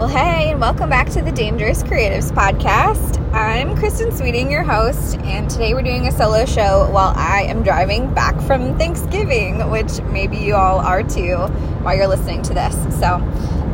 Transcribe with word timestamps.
Well, 0.00 0.08
hey, 0.08 0.52
and 0.52 0.58
welcome 0.62 0.88
back 0.88 1.10
to 1.10 1.20
the 1.20 1.30
Dangerous 1.30 1.82
Creatives 1.82 2.32
Podcast. 2.32 3.20
I'm 3.34 3.76
Kristen 3.76 4.10
Sweeting, 4.10 4.50
your 4.50 4.62
host, 4.62 5.18
and 5.18 5.50
today 5.50 5.74
we're 5.74 5.82
doing 5.82 6.06
a 6.06 6.10
solo 6.10 6.46
show 6.46 6.88
while 6.90 7.12
I 7.14 7.42
am 7.42 7.62
driving 7.62 8.14
back 8.14 8.40
from 8.40 8.78
Thanksgiving, 8.78 9.70
which 9.70 10.00
maybe 10.04 10.38
you 10.38 10.54
all 10.54 10.78
are 10.78 11.02
too 11.02 11.36
while 11.82 11.94
you're 11.94 12.06
listening 12.06 12.40
to 12.44 12.54
this. 12.54 12.74
So, 12.98 13.18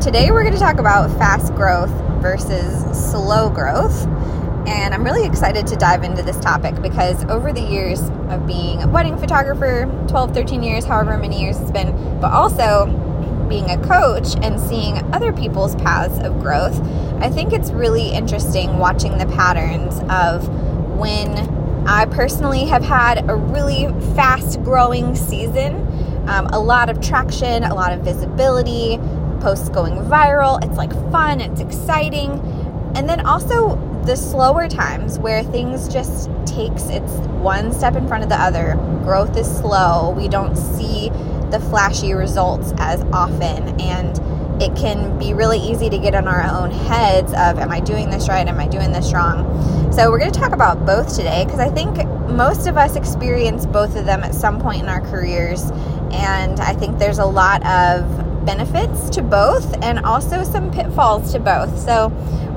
today 0.01 0.29
we're 0.29 0.41
going 0.41 0.53
to 0.53 0.59
talk 0.59 0.79
about 0.79 1.09
fast 1.17 1.55
growth 1.55 1.91
versus 2.21 2.83
slow 3.09 3.49
growth. 3.49 4.05
And 4.67 4.93
I'm 4.93 5.05
really 5.05 5.25
excited 5.25 5.65
to 5.67 5.77
dive 5.77 6.03
into 6.03 6.23
this 6.23 6.41
topic 6.41 6.81
because 6.81 7.23
over 7.29 7.53
the 7.53 7.61
years 7.61 8.01
of 8.27 8.45
being 8.45 8.83
a 8.83 8.87
wedding 8.89 9.17
photographer 9.17 9.85
12, 10.09 10.33
13 10.33 10.61
years, 10.61 10.83
however 10.83 11.17
many 11.17 11.41
years 11.41 11.57
it's 11.61 11.71
been, 11.71 12.19
but 12.19 12.33
also 12.33 13.06
being 13.47 13.69
a 13.69 13.77
coach 13.87 14.35
and 14.41 14.59
seeing 14.59 14.97
other 15.13 15.33
people's 15.33 15.75
paths 15.75 16.19
of 16.19 16.39
growth, 16.39 16.79
I 17.21 17.29
think 17.29 17.53
it's 17.53 17.71
really 17.71 18.11
interesting 18.11 18.77
watching 18.77 19.17
the 19.17 19.25
patterns 19.25 19.99
of 20.09 20.47
when 20.97 21.57
I 21.87 22.05
personally 22.05 22.65
have 22.65 22.83
had 22.83 23.29
a 23.29 23.35
really 23.35 23.87
fast 24.15 24.61
growing 24.63 25.15
season, 25.15 25.75
um, 26.27 26.47
a 26.47 26.59
lot 26.59 26.89
of 26.89 26.99
traction, 26.99 27.63
a 27.63 27.73
lot 27.73 27.93
of 27.93 28.01
visibility, 28.01 28.97
posts 29.39 29.69
going 29.69 29.93
viral. 29.93 30.63
It's 30.63 30.77
like 30.77 30.91
fun, 31.11 31.39
it's 31.39 31.61
exciting. 31.61 32.31
And 32.95 33.07
then 33.07 33.25
also 33.25 33.75
the 34.05 34.15
slower 34.15 34.67
times 34.67 35.19
where 35.19 35.43
things 35.43 35.87
just 35.87 36.29
takes 36.45 36.85
it's 36.89 37.11
one 37.41 37.71
step 37.73 37.95
in 37.95 38.07
front 38.07 38.23
of 38.23 38.29
the 38.29 38.41
other. 38.41 38.75
Growth 39.03 39.37
is 39.37 39.47
slow. 39.47 40.11
We 40.11 40.27
don't 40.27 40.55
see 40.55 41.09
the 41.51 41.59
flashy 41.59 42.13
results 42.13 42.73
as 42.77 43.01
often 43.13 43.79
and 43.81 44.19
it 44.61 44.75
can 44.75 45.17
be 45.19 45.33
really 45.33 45.59
easy 45.59 45.89
to 45.89 45.97
get 45.97 46.15
in 46.15 46.27
our 46.27 46.43
own 46.43 46.71
heads 46.71 47.31
of 47.33 47.59
am 47.59 47.71
i 47.71 47.79
doing 47.79 48.09
this 48.09 48.27
right? 48.27 48.47
Am 48.47 48.59
i 48.59 48.67
doing 48.67 48.91
this 48.91 49.13
wrong? 49.13 49.91
So 49.93 50.09
we're 50.09 50.19
going 50.19 50.31
to 50.31 50.39
talk 50.39 50.53
about 50.53 50.85
both 50.85 51.15
today 51.15 51.45
because 51.45 51.59
i 51.59 51.69
think 51.69 52.05
most 52.29 52.67
of 52.67 52.77
us 52.77 52.95
experience 52.95 53.65
both 53.65 53.95
of 53.95 54.05
them 54.05 54.23
at 54.23 54.33
some 54.33 54.59
point 54.59 54.81
in 54.81 54.89
our 54.89 55.01
careers 55.01 55.71
and 56.11 56.59
i 56.59 56.73
think 56.73 56.99
there's 56.99 57.19
a 57.19 57.25
lot 57.25 57.65
of 57.65 58.27
benefits 58.47 59.09
to 59.09 59.21
both 59.21 59.75
and 59.83 59.99
also 59.99 60.41
some 60.41 60.71
pitfalls 60.71 61.33
to 61.33 61.39
both. 61.39 61.77
So 61.79 62.07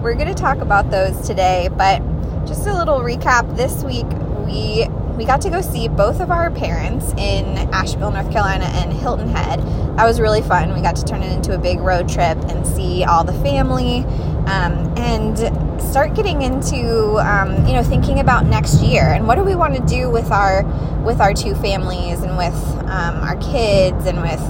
we're 0.00 0.14
going 0.14 0.28
to 0.28 0.34
talk 0.34 0.58
about 0.58 0.90
those 0.90 1.20
today 1.26 1.68
but 1.76 1.98
just 2.46 2.66
a 2.66 2.72
little 2.72 3.00
recap. 3.00 3.56
This 3.56 3.82
week 3.82 4.06
we 4.46 4.86
we 5.20 5.26
got 5.26 5.42
to 5.42 5.50
go 5.50 5.60
see 5.60 5.86
both 5.86 6.18
of 6.18 6.30
our 6.30 6.50
parents 6.50 7.12
in 7.12 7.44
Asheville, 7.74 8.10
North 8.10 8.32
Carolina, 8.32 8.64
and 8.64 8.90
Hilton 8.90 9.28
Head. 9.28 9.60
That 9.98 10.06
was 10.06 10.18
really 10.18 10.40
fun. 10.40 10.72
We 10.72 10.80
got 10.80 10.96
to 10.96 11.04
turn 11.04 11.22
it 11.22 11.30
into 11.30 11.54
a 11.54 11.58
big 11.58 11.78
road 11.80 12.08
trip 12.08 12.38
and 12.48 12.66
see 12.66 13.04
all 13.04 13.22
the 13.22 13.34
family 13.34 13.98
um, 14.46 14.90
and 14.96 15.38
start 15.78 16.14
getting 16.14 16.40
into 16.40 17.18
um, 17.18 17.66
you 17.66 17.74
know 17.74 17.82
thinking 17.82 18.20
about 18.20 18.46
next 18.46 18.80
year 18.80 19.12
and 19.12 19.26
what 19.26 19.34
do 19.34 19.44
we 19.44 19.54
want 19.54 19.74
to 19.74 19.82
do 19.94 20.08
with 20.08 20.30
our 20.30 20.62
with 21.02 21.20
our 21.20 21.34
two 21.34 21.54
families 21.56 22.22
and 22.22 22.38
with 22.38 22.54
um, 22.88 23.16
our 23.16 23.36
kids 23.36 24.06
and 24.06 24.22
with 24.22 24.40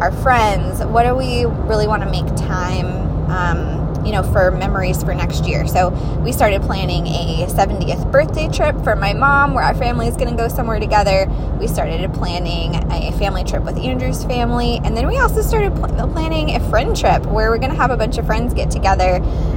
our 0.00 0.12
friends. 0.22 0.80
What 0.84 1.02
do 1.02 1.16
we 1.16 1.44
really 1.66 1.88
want 1.88 2.04
to 2.04 2.08
make 2.08 2.26
time? 2.36 3.10
You 4.04 4.12
know, 4.12 4.22
for 4.22 4.50
memories 4.50 5.02
for 5.02 5.14
next 5.14 5.44
year. 5.44 5.66
So 5.66 5.90
we 6.24 6.32
started 6.32 6.62
planning 6.62 7.06
a 7.06 7.46
70th 7.46 8.10
birthday 8.10 8.48
trip 8.48 8.82
for 8.82 8.96
my 8.96 9.12
mom 9.12 9.54
where 9.54 9.62
our 9.62 9.74
family 9.74 10.08
is 10.08 10.16
going 10.16 10.30
to 10.30 10.36
go 10.36 10.48
somewhere 10.48 10.80
together. 10.80 11.26
We 11.60 11.66
started 11.66 12.12
planning 12.14 12.76
a 12.90 13.12
family 13.18 13.44
trip 13.44 13.62
with 13.62 13.76
Andrew's 13.76 14.24
family. 14.24 14.80
And 14.84 14.96
then 14.96 15.06
we 15.06 15.18
also 15.18 15.42
started 15.42 15.74
pl- 15.74 16.08
planning 16.12 16.56
a 16.56 16.70
friend 16.70 16.96
trip 16.96 17.26
where 17.26 17.50
we're 17.50 17.58
going 17.58 17.72
to 17.72 17.76
have 17.76 17.90
a 17.90 17.96
bunch 17.96 18.18
of 18.18 18.26
friends 18.26 18.54
get 18.54 18.70
together 18.70 19.16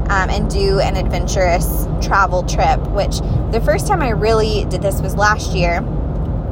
um, 0.09 0.29
and 0.29 0.49
do 0.49 0.79
an 0.79 0.97
adventurous 0.97 1.87
travel 2.01 2.43
trip, 2.43 2.79
which 2.89 3.19
the 3.51 3.61
first 3.63 3.87
time 3.87 4.01
I 4.01 4.09
really 4.09 4.65
did 4.65 4.81
this 4.81 5.01
was 5.01 5.15
last 5.15 5.53
year 5.53 5.81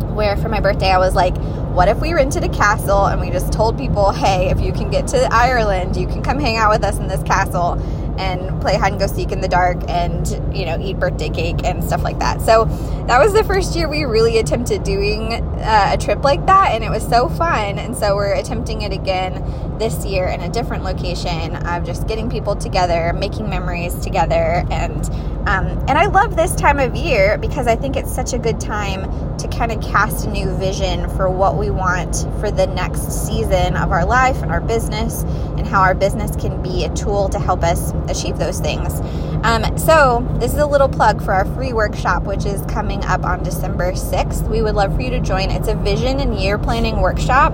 where 0.03 0.35
for 0.38 0.50
my 0.50 0.59
birthday 0.59 0.91
I 0.91 0.97
was 0.97 1.16
like, 1.16 1.35
what 1.73 1.88
if 1.88 2.01
we 2.01 2.13
rented 2.13 2.44
a 2.44 2.50
castle 2.50 3.06
and 3.06 3.22
we 3.22 3.29
just 3.29 3.53
told 3.53 3.78
people, 3.78 4.12
hey, 4.12 4.50
if 4.50 4.59
you 4.59 4.73
can 4.73 4.89
get 4.89 5.07
to 5.07 5.28
Ireland, 5.31 5.95
you 5.95 6.07
can 6.07 6.22
come 6.22 6.39
hang 6.39 6.57
out 6.57 6.69
with 6.69 6.84
us 6.84 6.97
in 6.97 7.07
this 7.07 7.23
castle 7.23 7.79
and 8.19 8.62
play 8.62 8.75
hide 8.75 8.91
and 8.91 9.00
go 9.00 9.07
seek 9.07 9.31
in 9.31 9.41
the 9.41 9.47
dark 9.47 9.78
and 9.89 10.28
you 10.56 10.66
know 10.66 10.78
eat 10.79 11.00
birthday 11.00 11.29
cake 11.29 11.63
and 11.63 11.84
stuff 11.84 12.03
like 12.03 12.19
that. 12.19 12.41
So 12.41 12.66
that 13.07 13.19
was 13.19 13.34
the 13.34 13.44
first 13.44 13.75
year 13.75 13.89
we 13.89 14.03
really 14.03 14.38
attempted 14.38 14.84
doing 14.84 15.34
uh, 15.34 15.91
a 15.94 15.97
trip 15.97 16.23
like 16.23 16.45
that 16.45 16.72
and 16.72 16.83
it 16.83 16.89
was 16.89 17.07
so 17.07 17.29
fun. 17.29 17.79
And 17.79 17.95
so 17.95 18.16
we're 18.16 18.33
attempting 18.33 18.81
it 18.81 18.91
again 18.91 19.35
this 19.81 20.06
year 20.06 20.28
in 20.28 20.42
a 20.42 20.50
different 20.50 20.84
location 20.84 21.56
of 21.56 21.84
just 21.84 22.08
getting 22.08 22.30
people 22.30 22.56
together 22.56 23.14
making 23.14 23.50
memories 23.50 23.96
together 23.96 24.64
and 24.69 25.09
um, 25.47 25.66
and 25.88 25.97
I 25.97 26.06
love 26.06 26.36
this 26.36 26.53
time 26.53 26.78
of 26.78 26.96
year 26.96 27.36
because 27.40 27.66
I 27.66 27.75
think 27.75 27.96
it's 27.96 28.14
such 28.14 28.34
a 28.34 28.38
good 28.38 28.59
time 28.59 29.38
to 29.40 29.47
kind 29.47 29.72
of 29.72 29.81
cast 29.81 30.28
a 30.28 30.30
new 30.30 30.56
vision 30.56 31.09
for 31.18 31.31
what 31.31 31.58
we 31.58 31.72
want 31.72 32.28
for 32.40 32.52
the 32.52 32.68
next 32.68 33.25
season 33.25 33.75
of 33.75 33.92
our 33.92 34.06
life 34.06 34.40
and 34.44 34.52
our 34.52 34.62
business 34.62 35.24
and 35.58 35.66
how 35.66 35.81
our 35.81 35.96
business 35.96 36.36
can 36.36 36.62
be 36.62 36.86
a 36.86 36.94
tool 36.94 37.28
to 37.30 37.40
help 37.40 37.63
us 37.63 37.92
achieve 38.08 38.38
those 38.38 38.59
things. 38.59 39.02
Um, 39.44 39.75
so, 39.80 40.24
this 40.40 40.53
is 40.53 40.59
a 40.59 40.68
little 40.68 40.88
plug 40.88 41.24
for 41.24 41.34
our 41.34 41.46
free 41.56 41.74
workshop, 41.74 42.22
which 42.24 42.46
is 42.46 42.62
coming 42.68 43.03
up 43.06 43.24
on 43.24 43.42
December 43.42 43.94
6th. 43.94 44.48
We 44.48 44.62
would 44.62 44.75
love 44.75 44.96
for 44.96 45.02
you 45.02 45.09
to 45.09 45.19
join. 45.19 45.50
It's 45.50 45.68
a 45.68 45.74
vision 45.74 46.19
and 46.19 46.40
year 46.40 46.59
planning 46.59 47.02
workshop 47.02 47.52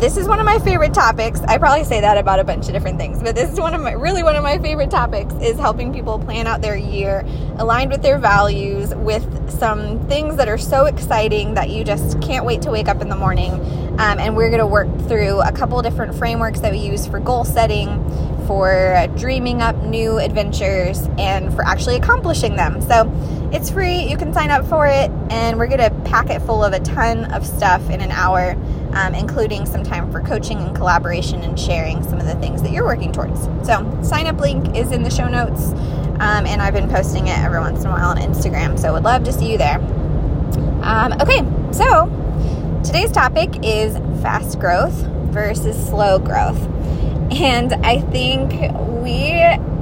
this 0.00 0.16
is 0.16 0.26
one 0.26 0.40
of 0.40 0.46
my 0.46 0.58
favorite 0.60 0.94
topics. 0.94 1.42
I 1.42 1.58
probably 1.58 1.84
say 1.84 2.00
that 2.00 2.16
about 2.16 2.40
a 2.40 2.44
bunch 2.44 2.68
of 2.68 2.72
different 2.72 2.98
things, 2.98 3.22
but 3.22 3.34
this 3.34 3.52
is 3.52 3.60
one 3.60 3.74
of 3.74 3.82
my 3.82 3.92
really 3.92 4.22
one 4.22 4.34
of 4.34 4.42
my 4.42 4.56
favorite 4.56 4.90
topics 4.90 5.34
is 5.42 5.58
helping 5.58 5.92
people 5.92 6.18
plan 6.18 6.46
out 6.46 6.62
their 6.62 6.74
year 6.74 7.22
aligned 7.58 7.90
with 7.90 8.00
their 8.00 8.18
values 8.18 8.94
with 8.94 9.50
some 9.50 10.08
things 10.08 10.36
that 10.36 10.48
are 10.48 10.56
so 10.56 10.86
exciting 10.86 11.52
that 11.52 11.68
you 11.68 11.84
just 11.84 12.18
can't 12.22 12.46
wait 12.46 12.62
to 12.62 12.70
wake 12.70 12.88
up 12.88 13.02
in 13.02 13.10
the 13.10 13.16
morning. 13.16 13.52
Um, 14.00 14.18
and 14.18 14.34
we're 14.34 14.48
going 14.48 14.60
to 14.60 14.66
work 14.66 14.88
through 15.06 15.42
a 15.42 15.52
couple 15.52 15.82
different 15.82 16.14
frameworks 16.14 16.60
that 16.60 16.72
we 16.72 16.78
use 16.78 17.06
for 17.06 17.20
goal 17.20 17.44
setting, 17.44 18.02
for 18.46 19.06
dreaming 19.18 19.60
up 19.60 19.76
new 19.76 20.18
adventures, 20.18 21.10
and 21.18 21.52
for 21.54 21.62
actually 21.62 21.96
accomplishing 21.96 22.56
them. 22.56 22.80
So 22.80 23.12
it's 23.52 23.70
free. 23.70 24.08
You 24.08 24.16
can 24.16 24.32
sign 24.32 24.50
up 24.50 24.64
for 24.64 24.86
it, 24.86 25.10
and 25.28 25.58
we're 25.58 25.66
going 25.66 25.80
to 25.80 25.90
pack 26.10 26.30
it 26.30 26.40
full 26.40 26.64
of 26.64 26.72
a 26.72 26.80
ton 26.80 27.26
of 27.26 27.46
stuff 27.46 27.90
in 27.90 28.00
an 28.00 28.12
hour 28.12 28.56
um, 28.94 29.14
including 29.14 29.66
some 29.66 29.82
time 29.82 30.10
for 30.10 30.20
coaching 30.20 30.58
and 30.58 30.74
collaboration 30.74 31.42
and 31.42 31.58
sharing 31.58 32.02
some 32.02 32.18
of 32.18 32.26
the 32.26 32.34
things 32.36 32.62
that 32.62 32.72
you're 32.72 32.84
working 32.84 33.12
towards. 33.12 33.44
So, 33.66 33.98
sign 34.02 34.26
up 34.26 34.38
link 34.40 34.76
is 34.76 34.92
in 34.92 35.02
the 35.02 35.10
show 35.10 35.28
notes, 35.28 35.70
um, 36.20 36.46
and 36.46 36.60
I've 36.60 36.74
been 36.74 36.88
posting 36.88 37.28
it 37.28 37.38
every 37.38 37.58
once 37.58 37.80
in 37.80 37.86
a 37.86 37.90
while 37.90 38.08
on 38.10 38.18
Instagram, 38.18 38.78
so 38.78 38.92
would 38.92 39.04
love 39.04 39.24
to 39.24 39.32
see 39.32 39.50
you 39.50 39.58
there. 39.58 39.78
Um, 40.82 41.12
okay, 41.20 41.44
so 41.72 42.06
today's 42.84 43.12
topic 43.12 43.50
is 43.62 43.96
fast 44.22 44.58
growth 44.58 44.94
versus 45.30 45.76
slow 45.88 46.18
growth. 46.18 46.60
And 47.32 47.74
I 47.86 48.00
think 48.00 48.50
we, 49.02 49.30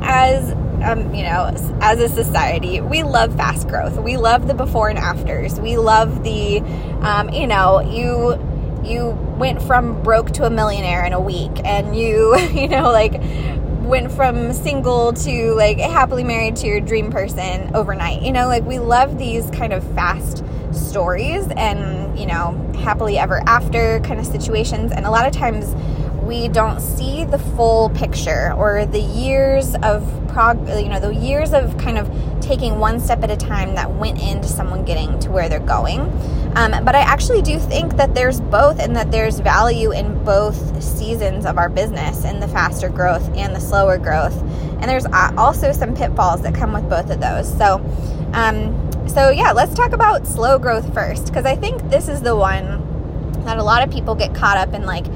as 0.03 0.53
um, 0.83 1.13
you 1.15 1.23
know, 1.25 1.51
as 1.81 2.01
a 2.01 2.09
society, 2.09 2.81
we 2.81 3.03
love 3.03 3.35
fast 3.37 3.69
growth. 3.69 3.97
We 3.99 4.17
love 4.17 4.47
the 4.47 4.55
before 4.55 4.89
and 4.89 4.99
afters. 4.99 5.59
We 5.61 5.77
love 5.77 6.23
the, 6.23 6.61
um, 7.01 7.31
you 7.31 7.47
know, 7.47 7.81
you 7.81 8.37
you 8.85 9.11
went 9.39 9.61
from 9.63 10.03
broke 10.03 10.31
to 10.33 10.45
a 10.45 10.51
millionaire 10.51 11.05
in 11.05 11.13
a 11.13 11.21
week 11.21 11.53
and 11.65 11.97
you 11.97 12.39
you 12.53 12.69
know 12.69 12.91
like 12.91 13.21
went 13.89 14.13
from 14.13 14.53
single 14.53 15.15
to 15.15 15.55
like 15.55 15.79
happily 15.79 16.23
married 16.23 16.55
to 16.57 16.67
your 16.67 16.81
dream 16.81 17.11
person 17.11 17.75
overnight. 17.75 18.23
You 18.23 18.33
know 18.33 18.47
like 18.47 18.65
we 18.65 18.79
love 18.79 19.19
these 19.19 19.51
kind 19.51 19.73
of 19.73 19.83
fast 19.95 20.45
stories 20.73 21.47
and 21.57 22.19
you 22.19 22.27
know 22.27 22.53
happily 22.79 23.19
ever 23.19 23.41
after 23.47 24.01
kind 24.01 24.21
of 24.21 24.27
situations 24.27 24.93
and 24.93 25.07
a 25.07 25.11
lot 25.11 25.27
of 25.27 25.33
times 25.33 25.75
we 26.23 26.47
don't 26.49 26.81
see 26.81 27.25
the 27.25 27.39
full 27.39 27.89
picture 27.91 28.53
or 28.53 28.85
the 28.85 29.01
years 29.01 29.75
of 29.77 30.05
prog 30.29 30.59
you 30.69 30.89
know 30.89 31.01
the 31.01 31.15
years 31.15 31.55
of 31.55 31.77
kind 31.79 31.97
of 31.97 32.07
taking 32.43 32.79
one 32.79 33.01
step 33.01 33.23
at 33.23 33.31
a 33.31 33.37
time 33.37 33.75
that 33.75 33.91
went 33.95 34.21
into 34.21 34.47
someone 34.47 34.85
getting 34.85 35.19
to 35.19 35.31
where 35.31 35.49
they're 35.49 35.59
going 35.61 36.01
um, 36.59 36.85
but 36.85 36.95
i 36.95 37.01
actually 37.01 37.41
do 37.41 37.59
think 37.59 37.97
that 37.97 38.15
there's 38.15 38.41
both 38.41 38.79
and 38.81 38.95
that 38.95 39.11
there's 39.11 39.39
value 39.41 39.93
in 39.93 40.23
both 40.25 40.83
seasons 40.83 41.47
of 41.47 41.57
our 41.57 41.69
business 41.69 42.25
in 42.25 42.41
the 42.41 42.49
faster 42.49 42.89
growth 42.89 43.27
and 43.37 43.55
the 43.55 43.61
slower 43.61 43.97
growth 43.97 44.37
and 44.81 44.85
there's 44.85 45.07
also 45.37 45.73
some 45.73 45.95
pitfalls 45.95 46.43
that 46.43 46.55
come 46.55 46.73
with 46.73 46.89
both 46.89 47.11
of 47.11 47.21
those 47.21 47.49
so 47.57 47.77
um, 48.33 49.09
so 49.09 49.31
yeah 49.31 49.53
let's 49.53 49.75
talk 49.75 49.93
about 49.93 50.27
slow 50.27 50.59
growth 50.59 50.93
first 50.93 51.27
because 51.27 51.47
i 51.47 51.55
think 51.55 51.81
this 51.91 52.09
is 52.09 52.21
the 52.21 52.35
one 52.35 52.85
that 53.45 53.59
a 53.59 53.63
lot 53.63 53.83
of 53.83 53.91
people 53.91 54.15
get 54.15 54.35
caught 54.35 54.59
up 54.59 54.75
in 54.75 54.85
like 54.85 55.07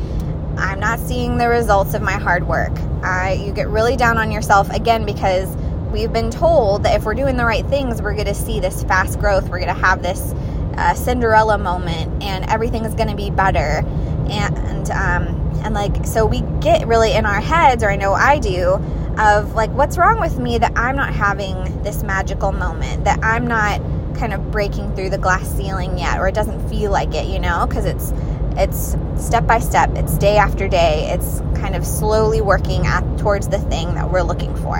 I'm 0.56 0.80
not 0.80 0.98
seeing 1.00 1.38
the 1.38 1.48
results 1.48 1.94
of 1.94 2.02
my 2.02 2.12
hard 2.12 2.46
work. 2.46 2.72
I, 3.02 3.32
you 3.32 3.52
get 3.52 3.68
really 3.68 3.96
down 3.96 4.18
on 4.18 4.30
yourself 4.30 4.68
again 4.70 5.04
because 5.04 5.54
we've 5.90 6.12
been 6.12 6.30
told 6.30 6.82
that 6.84 6.94
if 6.94 7.04
we're 7.04 7.14
doing 7.14 7.36
the 7.36 7.44
right 7.44 7.66
things, 7.66 8.02
we're 8.02 8.14
going 8.14 8.26
to 8.26 8.34
see 8.34 8.60
this 8.60 8.84
fast 8.84 9.18
growth. 9.18 9.48
We're 9.48 9.60
going 9.60 9.74
to 9.74 9.80
have 9.80 10.02
this 10.02 10.34
uh, 10.76 10.94
Cinderella 10.94 11.58
moment, 11.58 12.22
and 12.22 12.44
everything 12.50 12.84
is 12.84 12.94
going 12.94 13.08
to 13.08 13.16
be 13.16 13.30
better. 13.30 13.84
And 14.28 14.90
um, 14.90 15.26
and 15.64 15.74
like 15.74 16.06
so, 16.06 16.26
we 16.26 16.42
get 16.60 16.86
really 16.86 17.12
in 17.12 17.26
our 17.26 17.40
heads, 17.40 17.82
or 17.82 17.90
I 17.90 17.96
know 17.96 18.12
I 18.12 18.38
do, 18.38 18.80
of 19.18 19.54
like 19.54 19.70
what's 19.70 19.98
wrong 19.98 20.20
with 20.20 20.38
me 20.38 20.58
that 20.58 20.72
I'm 20.76 20.96
not 20.96 21.14
having 21.14 21.82
this 21.82 22.02
magical 22.02 22.52
moment, 22.52 23.04
that 23.04 23.22
I'm 23.22 23.46
not 23.46 23.80
kind 24.14 24.32
of 24.32 24.50
breaking 24.50 24.94
through 24.94 25.10
the 25.10 25.18
glass 25.18 25.48
ceiling 25.56 25.98
yet 25.98 26.18
or 26.18 26.28
it 26.28 26.34
doesn't 26.34 26.68
feel 26.68 26.92
like 26.92 27.14
it, 27.14 27.26
you 27.26 27.38
know, 27.38 27.66
because 27.66 27.84
it's 27.84 28.12
it's 28.54 28.96
step 29.16 29.46
by 29.46 29.58
step, 29.58 29.90
it's 29.96 30.16
day 30.18 30.36
after 30.36 30.68
day, 30.68 31.10
it's 31.10 31.40
kind 31.58 31.74
of 31.74 31.86
slowly 31.86 32.40
working 32.40 32.86
at 32.86 33.02
towards 33.18 33.48
the 33.48 33.58
thing 33.58 33.94
that 33.94 34.10
we're 34.10 34.22
looking 34.22 34.54
for. 34.56 34.76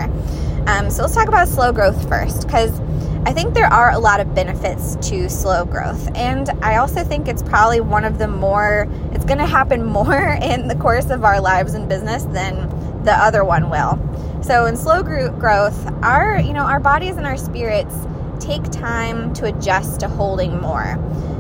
Um, 0.66 0.90
so 0.90 1.02
let's 1.02 1.14
talk 1.14 1.28
about 1.28 1.48
slow 1.48 1.72
growth 1.72 2.08
first 2.08 2.46
because 2.46 2.80
I 3.24 3.32
think 3.32 3.54
there 3.54 3.66
are 3.66 3.90
a 3.92 3.98
lot 3.98 4.20
of 4.20 4.34
benefits 4.34 4.96
to 5.08 5.28
slow 5.28 5.64
growth. 5.64 6.08
And 6.16 6.50
I 6.62 6.76
also 6.76 7.04
think 7.04 7.28
it's 7.28 7.42
probably 7.42 7.80
one 7.80 8.04
of 8.04 8.18
the 8.18 8.28
more, 8.28 8.88
it's 9.12 9.24
going 9.24 9.38
to 9.38 9.46
happen 9.46 9.84
more 9.98 10.38
in 10.42 10.68
the 10.68 10.76
course 10.76 11.10
of 11.10 11.24
our 11.24 11.40
lives 11.40 11.74
and 11.74 11.88
business 11.88 12.24
than 12.24 12.68
the 13.04 13.12
other 13.12 13.44
one 13.44 13.70
will. 13.70 13.98
So 14.42 14.66
in 14.66 14.76
slow 14.76 15.02
growth, 15.02 15.86
our, 16.02 16.40
you 16.40 16.52
know, 16.52 16.64
our 16.64 16.80
bodies 16.80 17.16
and 17.16 17.26
our 17.26 17.36
spirits 17.36 17.94
take 18.40 18.64
time 18.70 19.32
to 19.34 19.46
adjust 19.46 20.00
to 20.00 20.08
holding 20.08 20.60
more. 20.60 20.98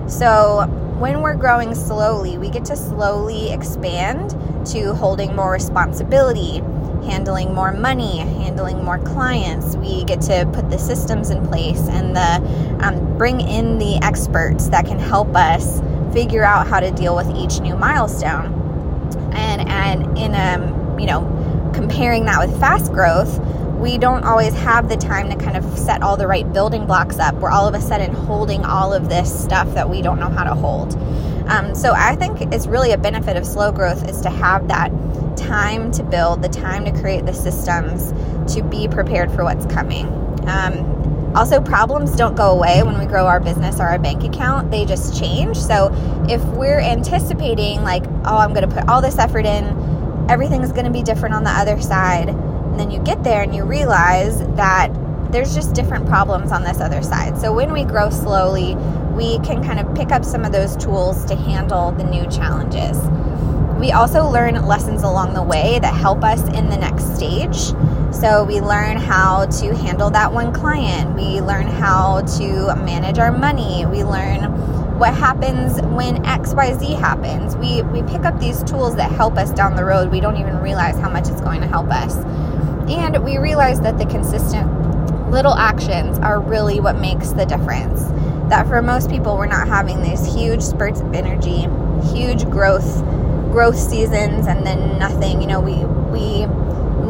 So 0.08 0.66
when 0.98 1.20
we're 1.20 1.34
growing 1.34 1.74
slowly, 1.74 2.38
we 2.38 2.48
get 2.48 2.64
to 2.66 2.76
slowly 2.76 3.50
expand 3.50 4.30
to 4.68 4.94
holding 4.94 5.34
more 5.34 5.50
responsibility, 5.50 6.60
handling 7.04 7.54
more 7.54 7.72
money, 7.72 8.18
handling 8.18 8.84
more 8.84 8.98
clients. 8.98 9.76
We 9.76 10.04
get 10.04 10.20
to 10.22 10.48
put 10.52 10.70
the 10.70 10.78
systems 10.78 11.30
in 11.30 11.46
place 11.46 11.88
and 11.88 12.16
the 12.16 12.86
um, 12.86 13.18
bring 13.18 13.40
in 13.40 13.78
the 13.78 13.96
experts 14.02 14.68
that 14.68 14.86
can 14.86 14.98
help 14.98 15.34
us 15.34 15.80
figure 16.12 16.44
out 16.44 16.66
how 16.66 16.80
to 16.80 16.90
deal 16.90 17.16
with 17.16 17.30
each 17.36 17.60
new 17.60 17.76
milestone. 17.76 18.58
And 19.32 19.68
and 19.68 20.18
in 20.18 20.34
um 20.34 20.98
you 20.98 21.06
know 21.06 21.70
comparing 21.74 22.26
that 22.26 22.46
with 22.46 22.58
fast 22.60 22.92
growth, 22.92 23.38
we 23.78 23.98
don't 23.98 24.24
always 24.24 24.54
have 24.54 24.88
the 24.88 24.96
time 24.96 25.28
to 25.28 25.36
kind 25.36 25.56
of 25.56 25.78
set 25.78 26.02
all 26.02 26.16
the 26.16 26.26
right 26.26 26.50
building 26.52 26.86
blocks 26.86 27.18
up. 27.18 27.34
We're 27.36 27.50
all 27.50 27.66
of 27.66 27.74
a 27.74 27.80
sudden 27.80 28.14
holding 28.14 28.64
all 28.64 28.92
of 28.92 29.08
this 29.08 29.42
stuff 29.42 29.74
that 29.74 29.90
we 29.90 30.02
don't 30.02 30.20
know 30.20 30.28
how 30.28 30.44
to 30.44 30.54
hold. 30.54 30.92
Um, 31.48 31.74
so 31.74 31.92
I 31.92 32.16
think 32.16 32.40
it's 32.52 32.66
really 32.66 32.92
a 32.92 32.98
benefit 32.98 33.36
of 33.36 33.44
slow 33.44 33.72
growth 33.72 34.08
is 34.08 34.20
to 34.22 34.30
have 34.30 34.68
that 34.68 34.90
time 35.36 35.90
to 35.92 36.02
build, 36.02 36.42
the 36.42 36.48
time 36.48 36.84
to 36.84 36.92
create 37.00 37.26
the 37.26 37.32
systems, 37.32 38.12
to 38.54 38.62
be 38.62 38.88
prepared 38.88 39.30
for 39.32 39.44
what's 39.44 39.66
coming. 39.66 40.06
Um, 40.46 40.92
also, 41.34 41.60
problems 41.60 42.14
don't 42.14 42.36
go 42.36 42.50
away 42.50 42.82
when 42.82 42.98
we 42.98 43.06
grow 43.06 43.26
our 43.26 43.40
business 43.40 43.80
or 43.80 43.84
our 43.84 43.98
bank 43.98 44.22
account, 44.22 44.70
they 44.70 44.84
just 44.84 45.18
change. 45.18 45.56
So, 45.56 45.90
if 46.28 46.44
we're 46.44 46.80
anticipating, 46.80 47.82
like, 47.82 48.04
oh, 48.24 48.36
I'm 48.36 48.52
going 48.52 48.68
to 48.68 48.74
put 48.74 48.88
all 48.88 49.00
this 49.00 49.18
effort 49.18 49.46
in, 49.46 50.26
everything's 50.28 50.72
going 50.72 50.84
to 50.84 50.90
be 50.90 51.02
different 51.02 51.34
on 51.34 51.42
the 51.42 51.50
other 51.50 51.80
side, 51.80 52.28
and 52.28 52.78
then 52.78 52.90
you 52.90 53.00
get 53.00 53.24
there 53.24 53.42
and 53.42 53.54
you 53.54 53.64
realize 53.64 54.40
that 54.56 54.90
there's 55.32 55.54
just 55.54 55.74
different 55.74 56.06
problems 56.06 56.52
on 56.52 56.64
this 56.64 56.80
other 56.80 57.02
side. 57.02 57.38
So, 57.38 57.50
when 57.50 57.72
we 57.72 57.84
grow 57.84 58.10
slowly, 58.10 58.76
we 59.14 59.38
can 59.40 59.62
kind 59.62 59.78
of 59.78 59.94
pick 59.94 60.12
up 60.12 60.24
some 60.24 60.44
of 60.44 60.52
those 60.52 60.76
tools 60.76 61.24
to 61.26 61.36
handle 61.36 61.92
the 61.92 62.04
new 62.04 62.26
challenges. 62.28 62.98
We 63.78 63.90
also 63.92 64.24
learn 64.28 64.54
lessons 64.64 65.02
along 65.02 65.34
the 65.34 65.42
way 65.42 65.78
that 65.80 65.94
help 65.94 66.22
us 66.22 66.42
in 66.48 66.70
the 66.70 66.76
next 66.76 67.16
stage. 67.16 67.56
So 68.14 68.44
we 68.44 68.60
learn 68.60 68.96
how 68.96 69.46
to 69.46 69.74
handle 69.74 70.10
that 70.10 70.32
one 70.32 70.52
client. 70.52 71.16
We 71.16 71.40
learn 71.40 71.66
how 71.66 72.20
to 72.38 72.74
manage 72.76 73.18
our 73.18 73.32
money. 73.32 73.84
We 73.86 74.04
learn 74.04 74.44
what 74.98 75.14
happens 75.14 75.82
when 75.82 76.22
XYZ 76.22 76.96
happens. 76.96 77.56
We 77.56 77.82
we 77.82 78.02
pick 78.02 78.24
up 78.24 78.38
these 78.38 78.62
tools 78.62 78.94
that 78.96 79.10
help 79.10 79.36
us 79.36 79.50
down 79.50 79.74
the 79.74 79.84
road. 79.84 80.12
We 80.12 80.20
don't 80.20 80.36
even 80.36 80.58
realize 80.58 80.96
how 80.96 81.10
much 81.10 81.28
it's 81.28 81.40
going 81.40 81.60
to 81.62 81.66
help 81.66 81.90
us. 81.90 82.14
And 82.88 83.24
we 83.24 83.38
realize 83.38 83.80
that 83.80 83.98
the 83.98 84.06
consistent 84.06 84.70
little 85.32 85.54
actions 85.54 86.18
are 86.18 86.40
really 86.40 86.78
what 86.78 86.98
makes 86.98 87.30
the 87.30 87.46
difference. 87.46 88.04
That 88.52 88.68
for 88.68 88.82
most 88.82 89.08
people 89.08 89.38
we're 89.38 89.46
not 89.46 89.66
having 89.66 90.02
these 90.02 90.26
huge 90.26 90.60
spurts 90.60 91.00
of 91.00 91.14
energy, 91.14 91.66
huge 92.12 92.44
growth 92.50 93.02
growth 93.50 93.78
seasons 93.78 94.46
and 94.46 94.66
then 94.66 94.98
nothing. 94.98 95.40
You 95.40 95.46
know, 95.46 95.58
we 95.58 95.72
we 96.12 96.44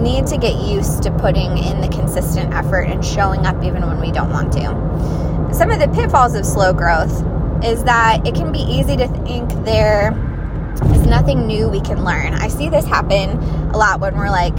need 0.01 0.29
to 0.29 0.37
get 0.37 0.55
used 0.55 1.03
to 1.03 1.11
putting 1.11 1.59
in 1.59 1.81
the 1.81 1.89
consistent 1.89 2.55
effort 2.55 2.83
and 2.83 3.05
showing 3.05 3.45
up 3.45 3.61
even 3.65 3.85
when 3.85 4.01
we 4.01 4.13
don't 4.13 4.31
want 4.31 4.53
to. 4.53 5.53
Some 5.53 5.73
of 5.73 5.81
the 5.81 5.89
pitfalls 5.89 6.37
of 6.37 6.47
slow 6.47 6.73
growth 6.73 7.25
is 7.65 7.83
that 7.83 8.25
it 8.25 8.37
can 8.37 8.53
be 8.53 8.61
easy 8.61 8.97
to 8.99 9.09
think 9.25 9.51
there 9.65 10.13
is 10.95 11.07
nothing 11.09 11.49
new 11.49 11.69
we 11.69 11.81
can 11.81 12.05
learn. 12.05 12.35
I 12.35 12.47
see 12.47 12.69
this 12.69 12.85
happen 12.85 13.31
a 13.75 13.77
lot 13.77 13.99
when 13.99 14.17
we're 14.17 14.31
like, 14.31 14.55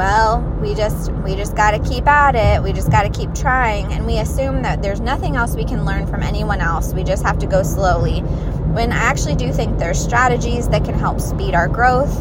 well, 0.00 0.40
we 0.62 0.74
just 0.74 1.12
we 1.12 1.36
just 1.36 1.54
got 1.54 1.72
to 1.72 1.78
keep 1.78 2.06
at 2.06 2.34
it. 2.34 2.62
We 2.62 2.72
just 2.72 2.90
got 2.90 3.02
to 3.02 3.10
keep 3.10 3.34
trying 3.34 3.92
and 3.92 4.06
we 4.06 4.16
assume 4.16 4.62
that 4.62 4.80
there's 4.80 4.98
nothing 4.98 5.36
else 5.36 5.54
we 5.54 5.66
can 5.66 5.84
learn 5.84 6.06
from 6.06 6.22
anyone 6.22 6.62
else. 6.62 6.94
We 6.94 7.04
just 7.04 7.22
have 7.22 7.38
to 7.40 7.46
go 7.46 7.62
slowly 7.62 8.20
when 8.20 8.92
I 8.92 8.96
actually 8.96 9.34
do 9.34 9.52
think 9.52 9.78
there's 9.78 10.02
strategies 10.02 10.70
that 10.70 10.86
can 10.86 10.94
help 10.94 11.20
speed 11.20 11.54
our 11.54 11.68
growth. 11.68 12.16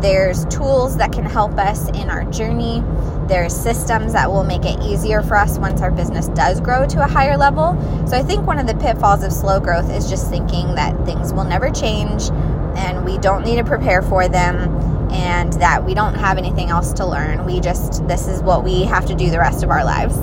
There's 0.00 0.44
tools 0.44 0.96
that 0.98 1.10
can 1.10 1.24
help 1.24 1.58
us 1.58 1.88
in 1.88 2.08
our 2.08 2.22
journey. 2.30 2.84
There's 3.26 3.52
systems 3.52 4.12
that 4.12 4.30
will 4.30 4.44
make 4.44 4.64
it 4.64 4.80
easier 4.80 5.20
for 5.20 5.36
us 5.36 5.58
once 5.58 5.80
our 5.80 5.90
business 5.90 6.28
does 6.28 6.60
grow 6.60 6.86
to 6.86 7.02
a 7.02 7.08
higher 7.08 7.36
level. 7.36 7.76
So 8.06 8.16
I 8.16 8.22
think 8.22 8.46
one 8.46 8.60
of 8.60 8.68
the 8.68 8.76
pitfalls 8.76 9.24
of 9.24 9.32
slow 9.32 9.58
growth 9.58 9.90
is 9.90 10.08
just 10.08 10.30
thinking 10.30 10.76
that 10.76 11.04
things 11.04 11.32
will 11.32 11.42
never 11.42 11.68
change 11.70 12.30
and 12.76 13.04
we 13.04 13.18
don't 13.18 13.44
need 13.44 13.56
to 13.56 13.64
prepare 13.64 14.02
for 14.02 14.28
them 14.28 14.73
and 15.14 15.52
that 15.54 15.84
we 15.84 15.94
don't 15.94 16.14
have 16.14 16.36
anything 16.36 16.68
else 16.68 16.92
to 16.94 17.06
learn. 17.06 17.44
We 17.46 17.60
just, 17.60 18.06
this 18.08 18.26
is 18.26 18.42
what 18.42 18.64
we 18.64 18.82
have 18.82 19.06
to 19.06 19.14
do 19.14 19.30
the 19.30 19.38
rest 19.38 19.62
of 19.62 19.70
our 19.70 19.84
lives. 19.84 20.16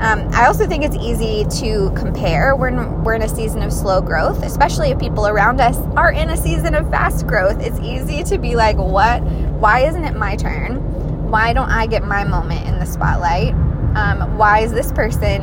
Um, 0.00 0.30
I 0.32 0.46
also 0.46 0.66
think 0.66 0.82
it's 0.82 0.96
easy 0.96 1.44
to 1.60 1.92
compare. 1.94 2.56
We're 2.56 2.68
in, 2.68 3.04
we're 3.04 3.14
in 3.14 3.22
a 3.22 3.28
season 3.28 3.60
of 3.60 3.70
slow 3.70 4.00
growth, 4.00 4.42
especially 4.42 4.90
if 4.90 4.98
people 4.98 5.26
around 5.26 5.60
us 5.60 5.76
are 5.96 6.10
in 6.10 6.30
a 6.30 6.36
season 6.36 6.74
of 6.74 6.88
fast 6.88 7.26
growth. 7.26 7.60
It's 7.60 7.78
easy 7.80 8.22
to 8.24 8.38
be 8.38 8.56
like, 8.56 8.78
what? 8.78 9.22
Why 9.22 9.80
isn't 9.80 10.04
it 10.04 10.16
my 10.16 10.36
turn? 10.36 11.28
Why 11.30 11.52
don't 11.52 11.68
I 11.68 11.86
get 11.86 12.02
my 12.02 12.24
moment 12.24 12.66
in 12.66 12.78
the 12.78 12.86
spotlight? 12.86 13.52
Um, 13.94 14.38
why 14.38 14.60
is 14.60 14.72
this 14.72 14.90
person 14.92 15.42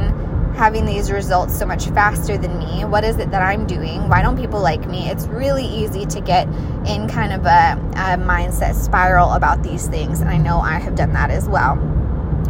having 0.57 0.85
these 0.85 1.11
results 1.11 1.57
so 1.57 1.65
much 1.65 1.85
faster 1.87 2.37
than 2.37 2.57
me? 2.57 2.83
What 2.83 3.03
is 3.03 3.17
it 3.17 3.31
that 3.31 3.41
I'm 3.41 3.65
doing? 3.65 4.09
Why 4.09 4.21
don't 4.21 4.37
people 4.37 4.59
like 4.59 4.87
me? 4.87 5.09
It's 5.09 5.27
really 5.27 5.65
easy 5.65 6.05
to 6.07 6.21
get 6.21 6.47
in 6.87 7.07
kind 7.07 7.31
of 7.31 7.45
a, 7.45 7.79
a 7.93 8.17
mindset 8.17 8.75
spiral 8.75 9.31
about 9.31 9.63
these 9.63 9.87
things. 9.87 10.19
And 10.19 10.29
I 10.29 10.37
know 10.37 10.59
I 10.59 10.79
have 10.79 10.95
done 10.95 11.13
that 11.13 11.29
as 11.29 11.47
well 11.47 11.75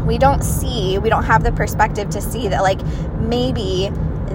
we 0.07 0.17
don't 0.17 0.41
see, 0.41 0.97
we 0.97 1.09
don't 1.09 1.25
have 1.25 1.43
the 1.43 1.51
perspective 1.51 2.09
to 2.11 2.21
see 2.21 2.47
that, 2.47 2.61
like, 2.61 2.81
maybe 3.19 3.89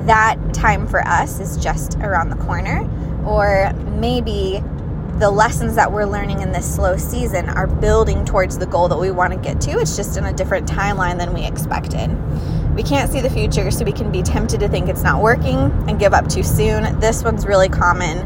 that 0.07 0.37
time 0.53 0.87
for 0.87 1.01
us 1.07 1.41
is 1.41 1.57
just 1.57 1.97
around 1.97 2.29
the 2.29 2.37
corner, 2.37 2.89
or 3.27 3.73
maybe 3.99 4.63
the 5.19 5.31
lessons 5.31 5.75
that 5.77 5.91
we're 5.91 6.05
learning 6.05 6.41
in 6.41 6.53
this 6.53 6.75
slow 6.75 6.97
season 6.97 7.49
are 7.49 7.67
building 7.67 8.25
towards 8.25 8.59
the 8.59 8.67
goal 8.67 8.89
that 8.89 8.99
we 8.99 9.11
want 9.11 9.33
to 9.33 9.39
get 9.39 9.61
to. 9.63 9.79
It's 9.79 9.97
just 9.97 10.17
in 10.17 10.25
a 10.25 10.33
different 10.33 10.69
timeline 10.69 11.19
than 11.19 11.33
we 11.33 11.45
expected. 11.45 12.11
We 12.75 12.83
can't 12.83 13.11
see 13.11 13.21
the 13.21 13.31
future, 13.31 13.71
so 13.71 13.85
we 13.85 13.93
can 13.93 14.11
be 14.11 14.23
tempted 14.23 14.61
to 14.61 14.69
think 14.69 14.89
it's 14.89 15.03
not 15.03 15.23
working 15.23 15.59
and 15.89 15.99
give 15.99 16.15
up 16.15 16.29
too 16.29 16.43
soon. 16.43 16.99
This 17.01 17.23
one's 17.23 17.47
really 17.47 17.69
common 17.69 18.19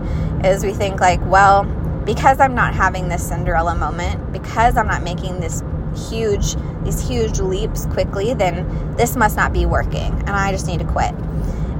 is 0.44 0.64
we 0.64 0.72
think 0.72 1.00
like, 1.00 1.20
well, 1.26 1.64
because 2.04 2.38
I'm 2.38 2.54
not 2.54 2.72
having 2.72 3.08
this 3.08 3.26
Cinderella 3.26 3.74
moment, 3.74 4.32
because 4.32 4.76
I'm 4.76 4.86
not 4.86 5.02
making 5.02 5.40
this 5.40 5.62
huge 6.08 6.54
these 6.84 7.00
huge 7.00 7.40
leaps 7.40 7.86
quickly, 7.86 8.34
then 8.34 8.94
this 8.96 9.16
must 9.16 9.36
not 9.36 9.52
be 9.52 9.66
working 9.66 10.12
and 10.12 10.30
I 10.30 10.52
just 10.52 10.66
need 10.68 10.78
to 10.78 10.84
quit. 10.84 11.12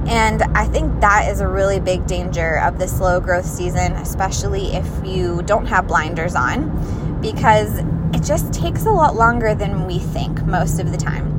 And 0.07 0.43
I 0.43 0.65
think 0.65 0.99
that 1.01 1.29
is 1.29 1.39
a 1.39 1.47
really 1.47 1.79
big 1.79 2.05
danger 2.07 2.59
of 2.61 2.77
the 2.77 2.87
slow 2.87 3.19
growth 3.19 3.45
season, 3.45 3.93
especially 3.93 4.73
if 4.73 4.85
you 5.05 5.41
don't 5.43 5.65
have 5.65 5.87
blinders 5.87 6.35
on, 6.35 7.21
because 7.21 7.79
it 8.13 8.23
just 8.23 8.53
takes 8.53 8.85
a 8.85 8.91
lot 8.91 9.15
longer 9.15 9.55
than 9.55 9.85
we 9.85 9.99
think 9.99 10.45
most 10.45 10.79
of 10.79 10.91
the 10.91 10.97
time. 10.97 11.33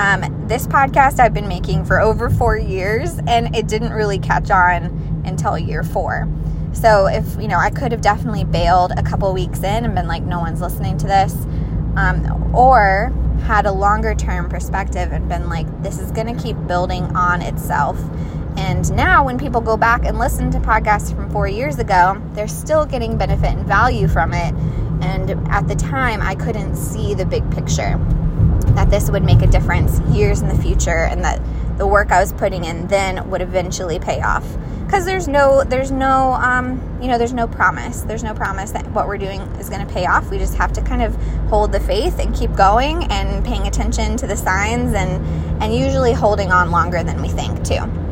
Um, 0.00 0.46
this 0.48 0.66
podcast 0.66 1.20
I've 1.20 1.34
been 1.34 1.46
making 1.46 1.84
for 1.84 2.00
over 2.00 2.30
four 2.30 2.56
years, 2.56 3.18
and 3.26 3.54
it 3.54 3.68
didn't 3.68 3.92
really 3.92 4.18
catch 4.18 4.50
on 4.50 5.22
until 5.26 5.58
year 5.58 5.82
four. 5.82 6.26
So, 6.72 7.06
if 7.06 7.36
you 7.38 7.48
know, 7.48 7.58
I 7.58 7.68
could 7.68 7.92
have 7.92 8.00
definitely 8.00 8.44
bailed 8.44 8.92
a 8.96 9.02
couple 9.02 9.30
weeks 9.34 9.58
in 9.58 9.84
and 9.84 9.94
been 9.94 10.08
like, 10.08 10.22
no 10.22 10.38
one's 10.38 10.62
listening 10.62 10.96
to 10.96 11.06
this 11.06 11.34
um, 11.96 12.50
or 12.54 13.12
had 13.44 13.66
a 13.66 13.72
longer 13.72 14.14
term 14.14 14.48
perspective 14.48 15.12
and 15.12 15.28
been 15.28 15.50
like, 15.50 15.66
this 15.82 15.98
is 15.98 16.10
going 16.12 16.34
to 16.34 16.42
keep 16.42 16.56
building 16.66 17.04
on 17.14 17.42
itself. 17.42 18.02
And 18.56 18.90
now, 18.96 19.22
when 19.22 19.38
people 19.38 19.60
go 19.60 19.76
back 19.76 20.06
and 20.06 20.18
listen 20.18 20.50
to 20.52 20.60
podcasts 20.60 21.14
from 21.14 21.28
four 21.28 21.46
years 21.46 21.78
ago, 21.78 22.18
they're 22.32 22.48
still 22.48 22.86
getting 22.86 23.18
benefit 23.18 23.50
and 23.50 23.66
value 23.66 24.08
from 24.08 24.32
it. 24.32 24.54
And 25.02 25.32
at 25.50 25.68
the 25.68 25.76
time, 25.76 26.22
I 26.22 26.36
couldn't 26.36 26.76
see 26.76 27.12
the 27.12 27.26
big 27.26 27.50
picture 27.50 28.00
that 28.74 28.90
this 28.90 29.10
would 29.10 29.22
make 29.22 29.42
a 29.42 29.46
difference 29.46 30.00
years 30.14 30.40
in 30.40 30.48
the 30.48 30.58
future 30.58 31.04
and 31.04 31.24
that 31.24 31.40
the 31.78 31.86
work 31.86 32.10
I 32.12 32.20
was 32.20 32.32
putting 32.32 32.64
in 32.64 32.86
then 32.88 33.30
would 33.30 33.40
eventually 33.40 33.98
pay 33.98 34.20
off. 34.20 34.44
because 34.84 35.04
there's 35.04 35.28
no 35.28 35.62
there's 35.64 35.90
no 35.90 36.32
um, 36.34 36.98
you 37.00 37.08
know 37.08 37.16
there's 37.16 37.32
no 37.32 37.46
promise. 37.46 38.02
There's 38.02 38.24
no 38.24 38.34
promise 38.34 38.72
that 38.72 38.86
what 38.90 39.06
we're 39.06 39.18
doing 39.18 39.40
is 39.60 39.70
going 39.70 39.86
to 39.86 39.92
pay 39.92 40.04
off. 40.04 40.30
We 40.30 40.38
just 40.38 40.54
have 40.54 40.72
to 40.74 40.82
kind 40.82 41.02
of 41.02 41.14
hold 41.48 41.72
the 41.72 41.80
faith 41.80 42.18
and 42.18 42.34
keep 42.34 42.54
going 42.54 43.04
and 43.04 43.44
paying 43.44 43.66
attention 43.66 44.16
to 44.18 44.26
the 44.26 44.36
signs 44.36 44.92
and 44.94 45.24
and 45.62 45.74
usually 45.74 46.12
holding 46.12 46.50
on 46.50 46.70
longer 46.70 47.02
than 47.02 47.22
we 47.22 47.28
think 47.28 47.64
too 47.64 48.09